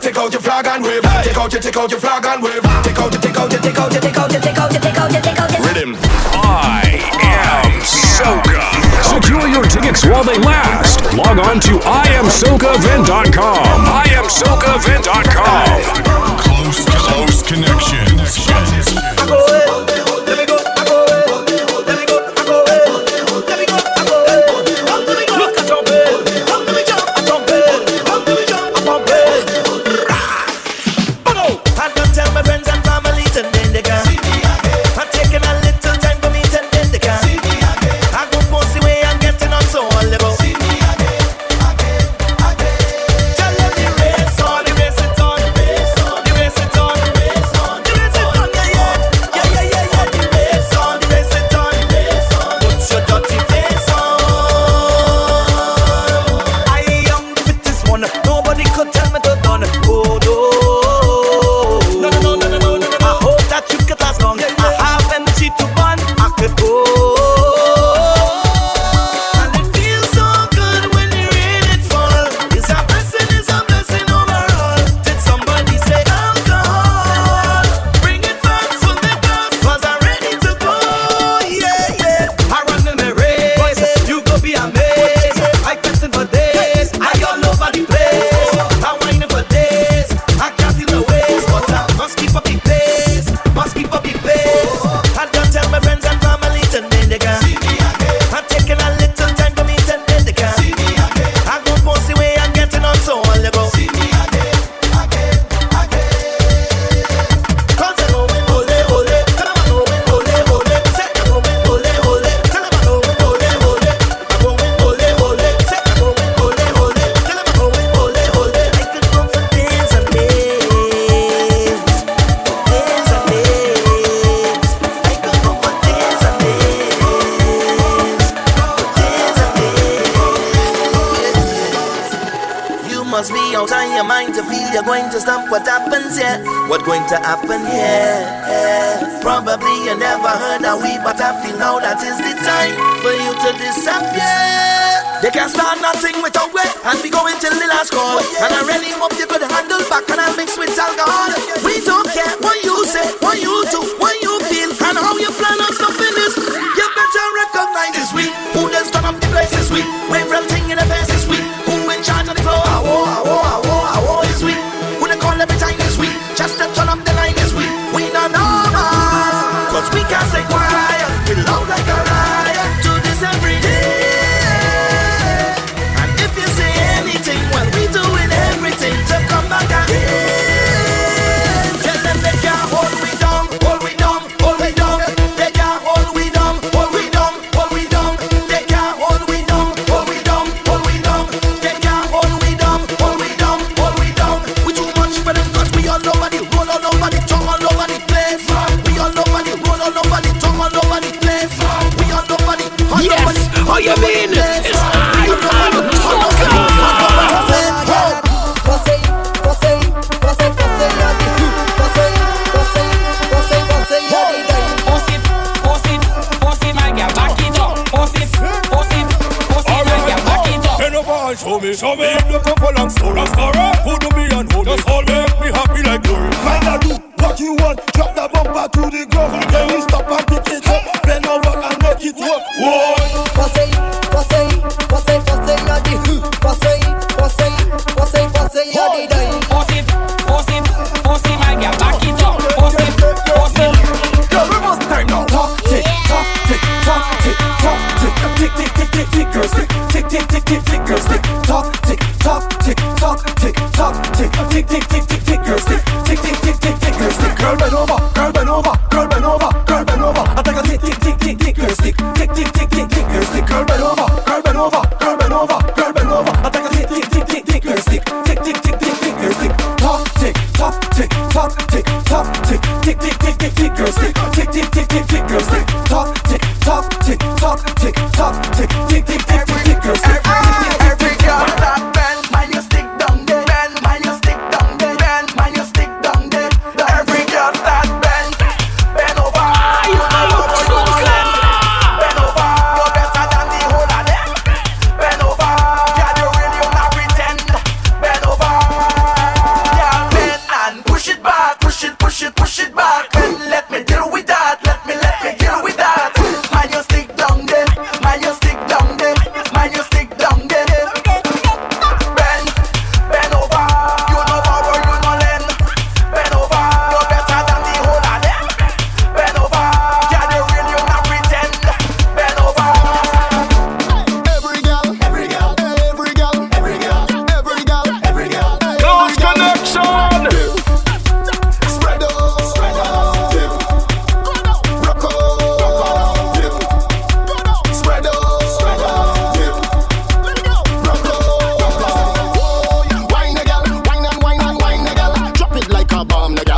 Take 0.00 0.16
out 0.16 0.32
your 0.32 0.40
flag 0.40 0.66
and 0.66 0.82
wave. 0.84 1.02
Take 1.02 1.36
out 1.36 1.52
your, 1.52 1.60
take 1.60 1.76
out 1.76 1.90
your 1.90 2.00
flag 2.00 2.24
and 2.24 2.42
wave. 2.42 2.62
Take 2.82 2.98
out 2.98 3.12
your, 3.12 3.20
take 3.20 3.36
out 3.36 3.52
your, 3.52 3.60
take 3.60 3.78
out 3.78 3.92
your, 3.92 4.00
take 4.00 4.16
out 4.16 4.32
your, 4.32 4.40
take 4.40 4.56
out 4.58 4.72
your, 4.72 4.80
take 4.80 4.96
out 4.98 5.12
your, 5.12 5.20
take 5.20 5.38
out 5.38 5.52
your. 5.52 5.60
Rhythm. 5.66 5.98
I 6.32 6.98
am 7.20 7.82
Soca. 7.82 8.62
Secure 9.04 9.48
your 9.48 9.64
tickets 9.64 10.06
while 10.06 10.24
they 10.24 10.38
last. 10.38 11.02
Log 11.14 11.38
on 11.38 11.60
to 11.60 11.78
iamsocaevent.com. 11.78 13.84
iamsocaevent.com. 14.08 16.01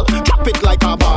Drop 0.06 0.47
it 0.47 0.62
like 0.62 0.82
a 0.85 0.97
bomb, 0.97 1.14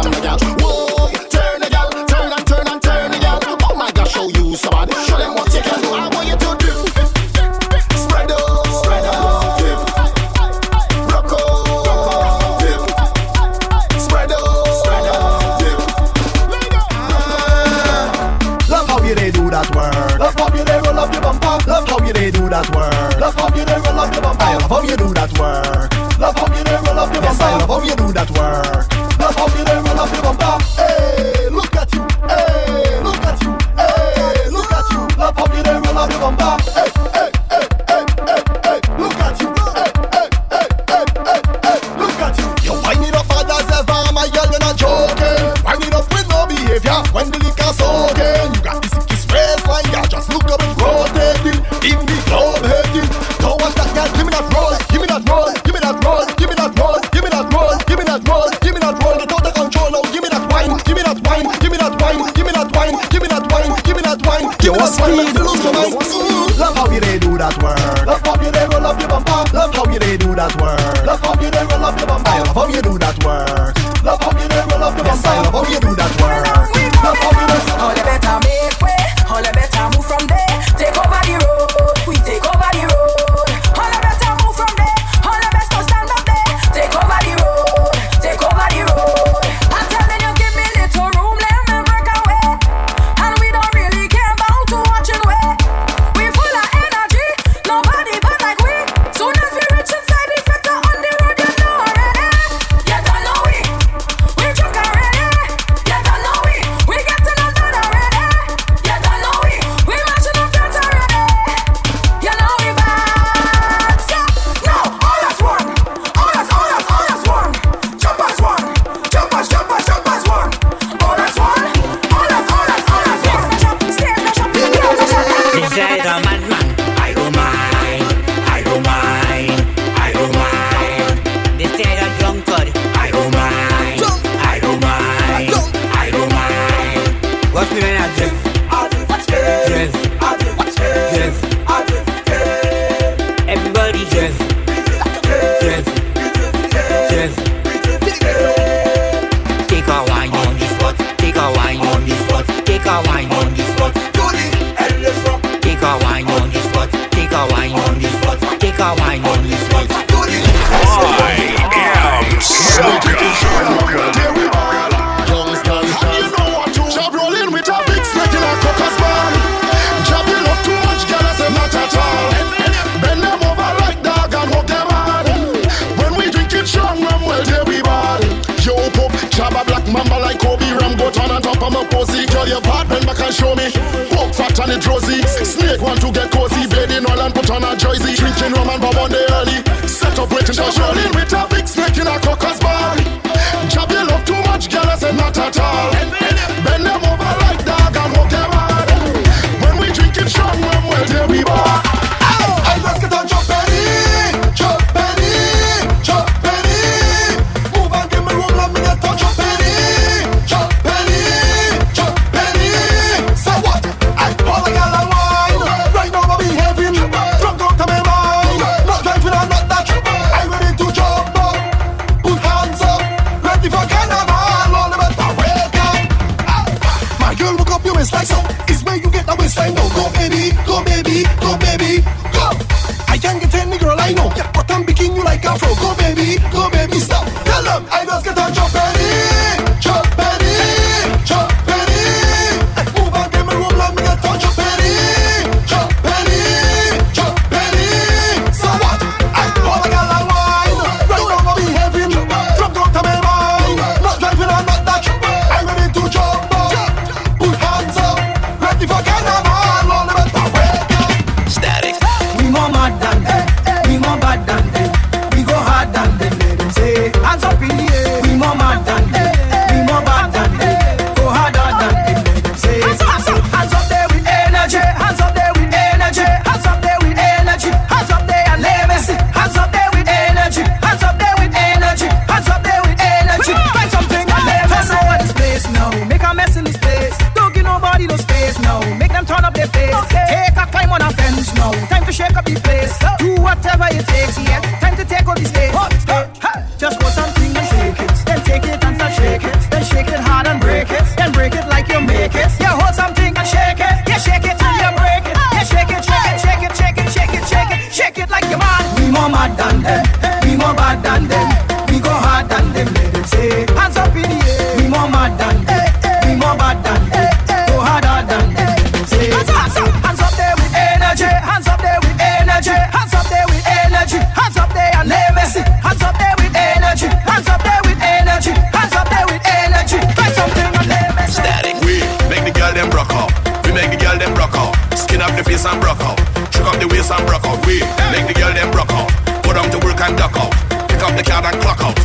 up 335.27 335.35
the 335.35 335.43
face 335.43 335.65
and 335.67 335.79
broke 335.83 335.99
out. 335.99 336.17
Shook 336.55 336.67
up 336.71 336.79
the 336.79 336.87
waist 336.87 337.11
and 337.11 337.23
broke 337.27 337.43
out. 337.43 337.59
We 337.67 337.83
make 338.15 338.27
the 338.27 338.35
girl 338.35 338.53
them 338.55 338.71
broke 338.71 338.91
out. 338.95 339.11
Go 339.43 339.51
down 339.51 339.67
to 339.75 339.79
work 339.83 339.99
and 339.99 340.15
duck 340.15 340.35
out. 340.39 340.51
Pick 340.87 341.03
up 341.03 341.13
the 341.19 341.23
card 341.23 341.43
and 341.43 341.57
clock 341.59 341.83
out. 341.83 341.95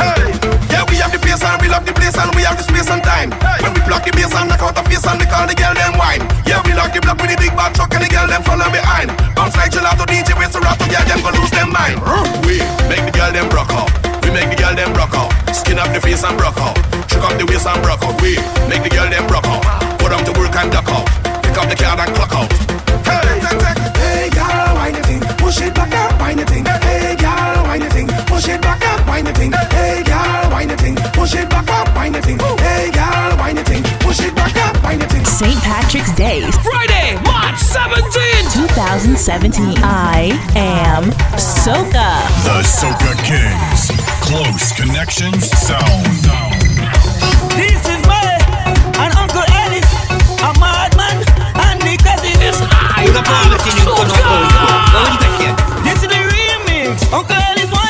Hey, 0.00 0.32
yeah, 0.72 0.82
we 0.88 0.96
have 0.96 1.12
the 1.12 1.20
pace 1.20 1.44
and 1.44 1.60
we 1.60 1.68
love 1.68 1.84
the 1.84 1.92
place 1.92 2.16
and 2.16 2.32
we 2.32 2.42
have 2.48 2.56
the 2.56 2.64
space 2.64 2.88
and 2.88 3.04
time. 3.04 3.30
Hey. 3.44 3.60
When 3.62 3.76
we 3.76 3.80
block 3.84 4.08
the 4.08 4.12
bass 4.16 4.32
and 4.32 4.48
knock 4.48 4.64
out 4.64 4.74
the 4.74 4.82
face 4.88 5.04
and 5.04 5.20
we 5.20 5.28
call 5.28 5.44
the 5.44 5.54
girl 5.54 5.74
them 5.76 5.94
wine. 6.00 6.24
Yeah, 6.48 6.64
we 6.64 6.72
lock 6.72 6.96
the 6.96 7.04
block 7.04 7.20
with 7.20 7.30
the 7.30 7.36
big 7.36 7.52
bad 7.52 7.76
truck 7.76 7.92
and 7.92 8.02
the 8.02 8.08
girl 8.08 8.26
them 8.26 8.42
follow 8.42 8.68
behind. 8.72 9.12
Bounce 9.36 9.56
like 9.60 9.70
gelato 9.70 10.08
DJ 10.08 10.32
with 10.32 10.56
rock 10.56 10.80
yeah, 10.88 11.04
them 11.04 11.20
gonna 11.20 11.36
lose 11.36 11.52
them 11.52 11.68
mind. 11.68 12.00
We 12.48 12.64
make 12.88 13.04
the 13.04 13.12
girl 13.12 13.30
them 13.36 13.52
broke 13.52 13.74
out. 13.76 13.92
We 14.24 14.32
make 14.32 14.48
the 14.48 14.56
girl 14.56 14.72
them 14.72 14.96
broke 14.96 15.14
out. 15.14 15.30
Skin 15.52 15.76
up 15.76 15.92
the 15.92 16.00
face 16.00 16.24
and 16.24 16.34
broke 16.40 16.58
out. 16.58 16.78
Shook 17.10 17.22
up 17.22 17.36
the 17.36 17.44
waist 17.44 17.68
and 17.68 17.80
broke 17.84 18.00
out. 18.00 18.16
We 18.24 18.40
make 18.70 18.80
the 18.80 18.90
girl 18.90 19.12
them 19.12 19.28
broke 19.28 19.46
out. 19.50 19.60
Go 20.00 20.08
down 20.08 20.24
to 20.24 20.32
work 20.40 20.56
and 20.56 20.72
duck 20.72 20.88
out. 20.88 21.06
Pick 21.44 21.58
up 21.60 21.68
the 21.68 21.76
card 21.76 22.00
and 22.00 22.10
clock 22.16 22.32
out. 22.32 22.61
St. 35.42 35.58
Patrick's 35.64 36.12
Day. 36.12 36.40
Friday, 36.62 37.18
March 37.26 37.58
17th, 37.58 38.70
2017. 38.70 39.74
I 39.82 40.30
am 40.54 41.10
Soca. 41.34 42.22
The 42.46 42.62
Soca 42.62 43.10
Kings. 43.26 43.90
Close 44.22 44.70
Connections 44.78 45.50
Sound. 45.50 46.06
This 47.58 47.82
is 47.90 48.06
my 48.06 48.22
and 49.02 49.12
Uncle 49.18 49.42
Ellis, 49.58 49.82
a 50.46 50.54
madman 50.62 51.26
and 51.58 51.78
the 51.82 51.98
cousin. 51.98 52.38
Yes, 52.38 52.62
I 52.62 53.10
am 53.10 53.18
Soca. 53.82 54.14
This 55.82 56.04
is 56.04 56.08
the 56.08 56.22
remix. 56.22 57.02
Uncle 57.12 57.34
Ellis 57.34 57.81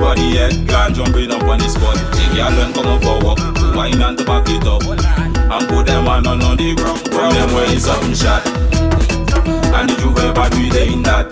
Everybody 0.00 0.38
head 0.38 0.66
gone 0.66 0.94
jumping 0.94 1.30
up 1.30 1.42
on 1.42 1.58
the 1.58 1.68
spot. 1.68 1.92
She 2.16 2.34
girl 2.34 2.50
them 2.56 2.72
coming 2.72 3.00
for 3.04 3.20
walk, 3.20 3.36
to 3.36 3.76
wine 3.76 4.00
and 4.00 4.16
to 4.16 4.24
back 4.24 4.48
it 4.48 4.64
up, 4.64 4.80
and 4.88 5.68
put 5.68 5.84
them 5.84 6.08
on 6.08 6.26
on 6.26 6.56
the 6.56 6.74
ground. 6.74 7.00
From 7.12 7.34
them 7.34 7.52
waist 7.52 7.86
up 7.86 8.02
and 8.02 8.16
shot, 8.16 8.40
and 8.48 9.90
the 9.90 9.94
Juve 10.00 10.32
bad 10.32 10.54
we 10.56 10.70
they 10.70 10.94
in 10.94 11.02
that. 11.02 11.28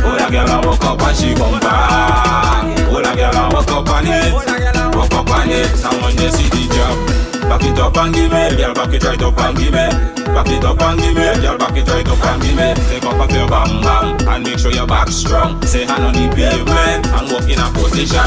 Oh 0.00 0.16
that 0.16 0.32
girl 0.32 0.48
I 0.48 0.64
walk 0.64 0.84
up 0.88 1.02
and 1.02 1.14
she 1.14 1.34
come 1.34 1.60
back. 1.60 2.64
Oh 2.88 3.02
that 3.04 3.12
girl 3.14 3.36
I 3.36 3.52
walk 3.52 3.68
up 3.68 3.88
on 3.92 4.06
it, 4.08 4.96
walk 4.96 5.12
up 5.12 5.28
on 5.28 5.50
it. 5.50 5.68
Someone 5.76 6.16
just 6.16 6.38
see 6.40 6.48
the 6.48 6.64
job, 6.72 6.96
back 7.44 7.62
it 7.62 7.78
up 7.78 7.94
and 7.98 8.14
give 8.14 8.32
me, 8.32 8.56
girl 8.56 8.72
back 8.72 8.94
it 8.94 9.04
right 9.04 9.20
up 9.20 9.36
and 9.36 9.58
give 9.58 9.74
me. 9.74 10.23
Back 10.34 10.48
it 10.48 10.64
up 10.64 10.82
and 10.82 10.98
give 10.98 11.14
me, 11.14 11.22
girl, 11.40 11.56
back 11.56 11.76
it 11.76 11.88
right 11.88 12.08
up 12.08 12.24
and 12.26 12.42
give 12.42 12.56
me. 12.56 12.74
Take 12.90 13.04
up 13.04 13.14
off 13.14 13.30
your 13.30 13.46
bam 13.48 13.80
bam 13.82 14.28
and 14.28 14.44
make 14.44 14.58
sure 14.58 14.72
your 14.72 14.86
back 14.86 15.08
strong. 15.08 15.62
Say 15.62 15.86
hand 15.86 16.02
on 16.02 16.12
the 16.12 16.26
pavement 16.34 17.06
and 17.06 17.30
walk 17.30 17.46
in 17.48 17.62
a 17.62 17.70
position. 17.70 18.18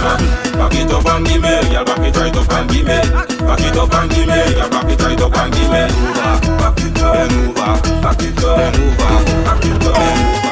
Back 0.55 0.73
it 0.73 0.89
up 0.89 1.05
and 1.05 1.27
give 1.27 1.41
me, 1.41 1.51
girl, 1.69 1.83
back 1.83 1.99
it 1.99 2.15
right 2.15 2.35
up 2.35 2.51
and 2.53 2.69
give 2.71 2.87
me. 2.87 2.99
Back 3.43 3.59
it 3.59 3.75
up 3.75 3.93
and 3.93 4.09
give 4.09 4.27
me, 4.27 4.39
girl, 4.55 4.69
back 4.69 4.89
it 4.89 5.01
right 5.03 5.21
up 5.21 5.35
and 5.35 5.53
give 5.53 5.69
me. 5.69 5.83
Move 5.99 6.15
back, 6.15 6.41
back 6.57 6.79
it 6.79 7.01
up, 7.03 7.31
move 7.31 7.55
back, 7.55 7.83
back 8.01 8.23
it 8.23 8.43
up, 8.43 8.77
move 8.79 8.97
back, 8.97 9.25
back 9.43 9.65
it 9.65 9.83
up, 9.83 9.93
move 9.93 10.41
back. 10.41 10.46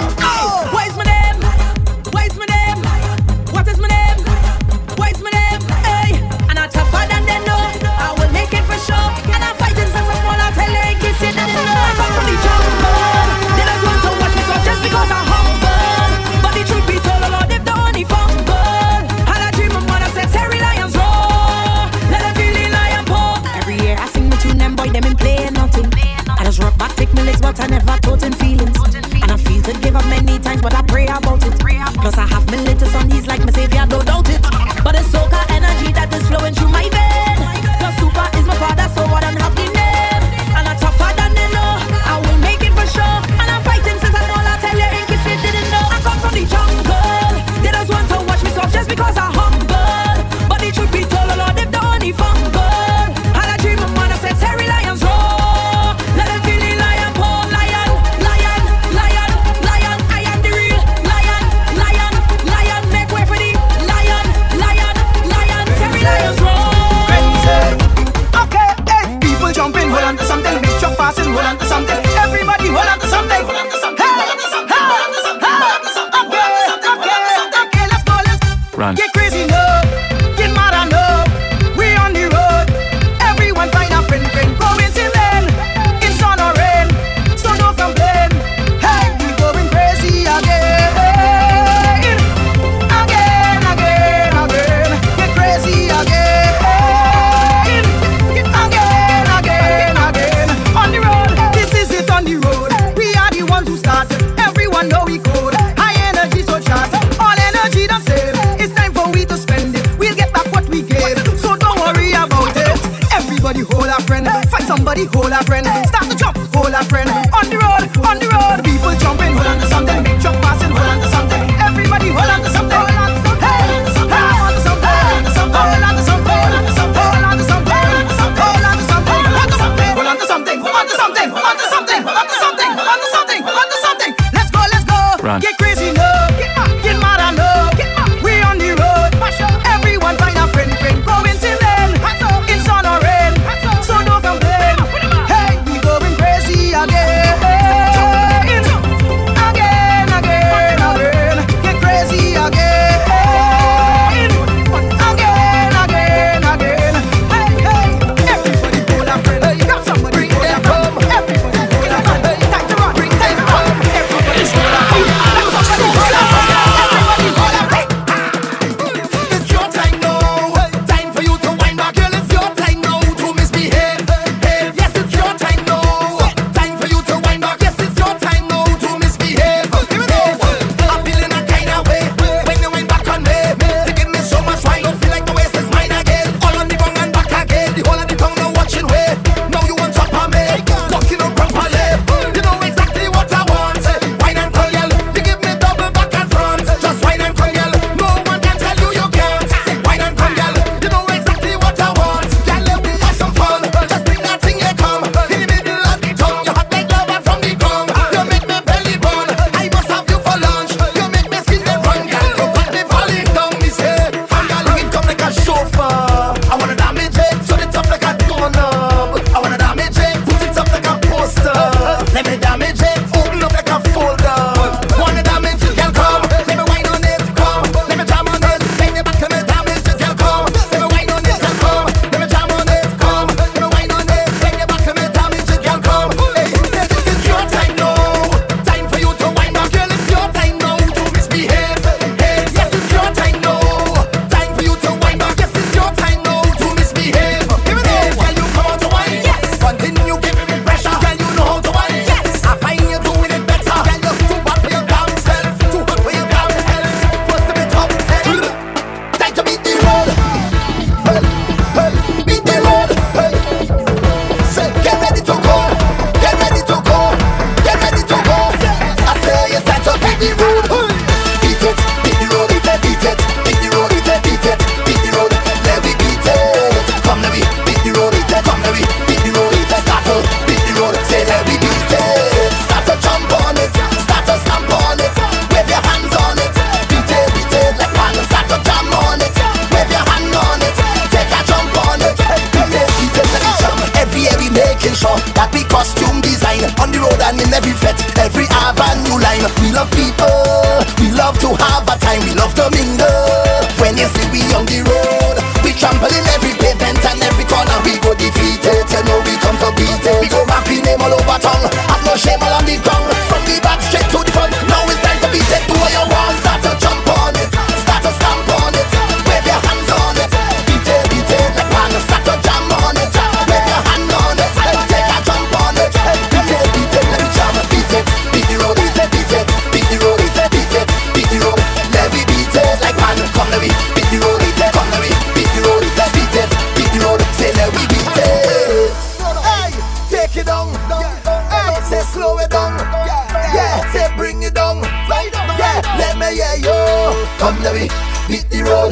Come 347.45 347.61
let 347.61 347.75
me 347.77 347.85
beat 348.25 348.49
the 348.49 348.65
road, 348.65 348.89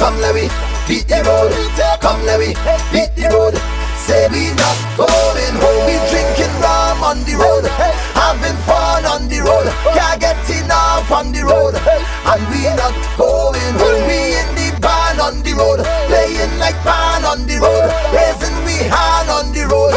come 0.00 0.16
let 0.24 0.32
me 0.34 0.48
beat 0.88 1.04
the 1.04 1.20
road, 1.20 1.52
come 2.00 2.24
let 2.24 2.40
me 2.40 2.56
beat 2.88 3.12
the 3.12 3.28
road. 3.28 3.52
Say 4.00 4.24
we 4.32 4.56
not 4.56 4.78
going 4.96 5.56
home, 5.60 5.84
we 5.84 6.00
drinking 6.08 6.48
rum 6.64 7.04
on 7.04 7.20
the 7.28 7.36
road, 7.36 7.68
having 8.16 8.56
fun 8.64 9.04
on 9.04 9.28
the 9.28 9.44
road, 9.44 9.68
can't 9.92 10.16
get 10.16 10.40
enough 10.48 11.12
on 11.12 11.28
the 11.28 11.44
road, 11.44 11.76
and 11.76 12.40
we 12.48 12.64
not 12.72 12.96
going 13.20 13.76
home. 13.76 14.08
We 14.08 14.32
in 14.32 14.48
the 14.56 14.80
band 14.80 15.20
on 15.20 15.44
the 15.44 15.52
road, 15.52 15.84
playing 16.08 16.56
like 16.56 16.80
band 16.80 17.28
on 17.28 17.44
the 17.44 17.60
road, 17.60 17.84
raising 18.16 18.56
we 18.64 18.80
hand 18.88 19.28
on 19.28 19.52
the 19.52 19.68
road, 19.68 19.92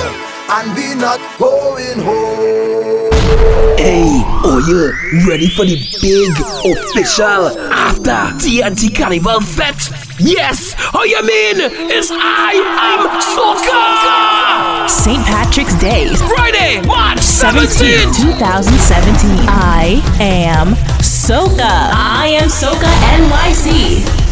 and 0.51 0.75
we 0.75 0.91
not 0.99 1.23
going 1.39 2.03
home. 2.03 2.52
Hey, 3.77 4.23
are 4.45 4.61
you 4.61 4.93
ready 5.27 5.49
for 5.49 5.65
the 5.65 5.75
big 6.01 6.31
official 6.77 7.49
after 7.71 8.11
TNT 8.37 8.95
Carnival 8.95 9.41
Fete? 9.41 9.89
Yes! 10.19 10.75
Oh, 10.93 11.03
you 11.03 11.19
mean 11.23 11.89
it's 11.89 12.09
I 12.11 12.53
am 12.77 13.09
Soca! 13.33 14.89
St. 14.89 15.25
Patrick's 15.25 15.73
Day, 15.79 16.13
Friday, 16.15 16.81
March 16.85 17.19
17, 17.19 18.09
17th! 18.09 18.37
2017. 18.37 19.29
I 19.49 20.01
am 20.19 20.75
Soca. 21.01 21.89
I 21.93 22.37
am 22.39 22.49
Soca 22.49 22.91
NYC. 23.17 24.22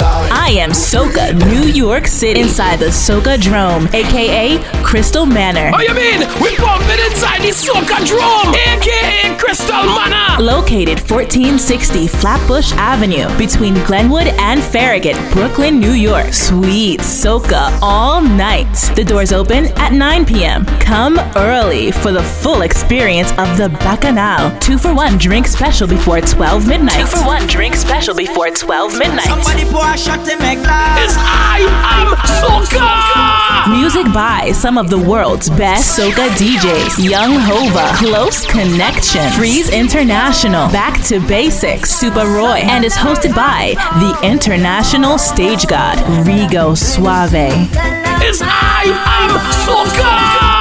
I 0.00 0.54
am 0.58 0.70
Soca, 0.70 1.34
New 1.50 1.68
York 1.70 2.06
City, 2.06 2.40
inside 2.40 2.78
the 2.78 2.86
Soca 2.86 3.40
Drome, 3.40 3.88
aka 3.92 4.58
Crystal 4.82 5.26
Manor. 5.26 5.70
Oh, 5.74 5.80
you 5.80 5.94
mean 5.94 6.20
we 6.40 6.56
bumping 6.56 6.98
inside 7.10 7.42
the 7.42 7.52
Soca 7.52 8.04
Drome, 8.06 8.54
aka 8.54 9.36
Crystal 9.36 9.84
Manor? 9.84 10.42
Located 10.42 10.98
1460 10.98 12.06
Flatbush 12.08 12.72
Avenue 12.72 13.28
between 13.36 13.74
Glenwood 13.84 14.28
and 14.38 14.62
Farragut, 14.62 15.16
Brooklyn, 15.32 15.78
New 15.78 15.92
York. 15.92 16.32
Sweet 16.32 17.00
Soca 17.00 17.76
all 17.82 18.22
night. 18.22 18.72
The 18.96 19.04
doors 19.04 19.32
open 19.32 19.66
at 19.78 19.92
9 19.92 20.24
p.m. 20.24 20.64
Come 20.80 21.18
early 21.36 21.90
for 21.92 22.12
the 22.12 22.22
full 22.22 22.62
experience 22.62 23.30
of 23.32 23.58
the 23.58 23.68
Bacchanal. 23.80 24.58
Two 24.60 24.78
for 24.78 24.94
one 24.94 25.18
drink 25.18 25.46
special 25.46 25.86
before 25.86 26.20
12 26.20 26.66
midnight. 26.66 27.00
Two 27.00 27.06
for 27.06 27.26
one 27.26 27.46
drink 27.46 27.74
special 27.74 28.14
before 28.14 28.50
12 28.50 28.98
midnight. 28.98 29.28
Somebody 29.82 29.94
pour 29.94 29.94
a 29.94 29.98
shot 29.98 30.28
in 30.28 30.38
my 30.38 30.54
glass. 30.54 30.98
It's 31.04 31.16
I 31.18 31.66
am 31.98 32.16
Soca! 32.40 33.78
Music 33.78 34.12
by 34.12 34.52
some 34.52 34.76
of 34.78 34.90
the 34.90 34.98
world's 34.98 35.48
best 35.50 35.98
soca 35.98 36.28
DJs. 36.30 37.08
Young 37.08 37.34
Hova, 37.38 37.96
Close 37.96 38.44
Connection, 38.46 39.30
Freeze 39.32 39.70
International, 39.70 40.68
Back 40.70 41.02
to 41.06 41.20
Basics, 41.26 41.90
Super 41.90 42.26
Roy, 42.26 42.60
and 42.62 42.84
is 42.84 42.94
hosted 42.94 43.34
by 43.34 43.74
the 44.00 44.26
international 44.26 45.18
stage 45.18 45.66
god, 45.66 45.98
Rigo 46.26 46.76
Suave. 46.76 47.32
It's 48.24 48.40
I 48.42 48.84
am 48.86 49.30
Soca! 49.64 50.51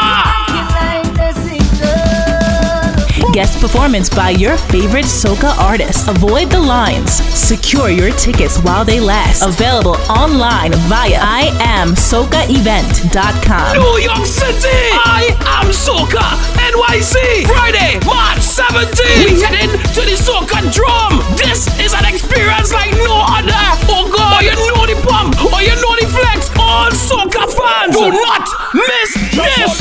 Guest 3.32 3.62
performance 3.62 4.10
by 4.10 4.32
your 4.32 4.58
favorite 4.58 5.06
soca 5.06 5.58
artist. 5.58 6.10
Avoid 6.10 6.52
the 6.52 6.60
lines. 6.60 7.14
Secure 7.32 7.90
your 7.90 8.12
tickets 8.12 8.60
while 8.60 8.84
they 8.84 9.00
last. 9.00 9.42
Available 9.42 9.96
online 10.12 10.74
via 10.92 11.16
iamsocaevent.com. 11.16 13.78
New 13.78 14.00
York 14.04 14.26
City! 14.26 14.68
I 15.08 15.32
am 15.48 15.72
Soca 15.72 16.20
NYC! 16.60 17.48
Friday, 17.48 18.00
March 18.06 18.40
17th! 18.44 19.00
We 19.24 19.40
heading 19.40 19.72
to 19.80 20.02
the 20.04 20.20
Soca 20.20 20.60
Drome! 20.76 21.24
This 21.38 21.70
is 21.80 21.94
an 21.94 22.04
experience 22.04 22.74
like 22.74 22.92
no 23.00 23.24
other! 23.32 23.56
Oh 23.88 24.12
God! 24.12 24.40
Or 24.40 24.44
you 24.44 24.52
know 24.76 24.86
the 24.86 24.96
pump! 25.08 25.40
Or 25.40 25.62
you 25.64 25.72
know 25.80 25.96
the 26.04 26.08
flex! 26.12 26.52
All 26.60 26.92
Soca 26.92 27.48
fans! 27.48 27.96
Do 27.96 28.12
not 28.12 28.44
miss 28.76 29.16
this! 29.32 29.80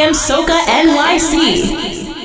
am 0.00 0.14
Soca 0.14 0.54
NYC. 0.84 2.17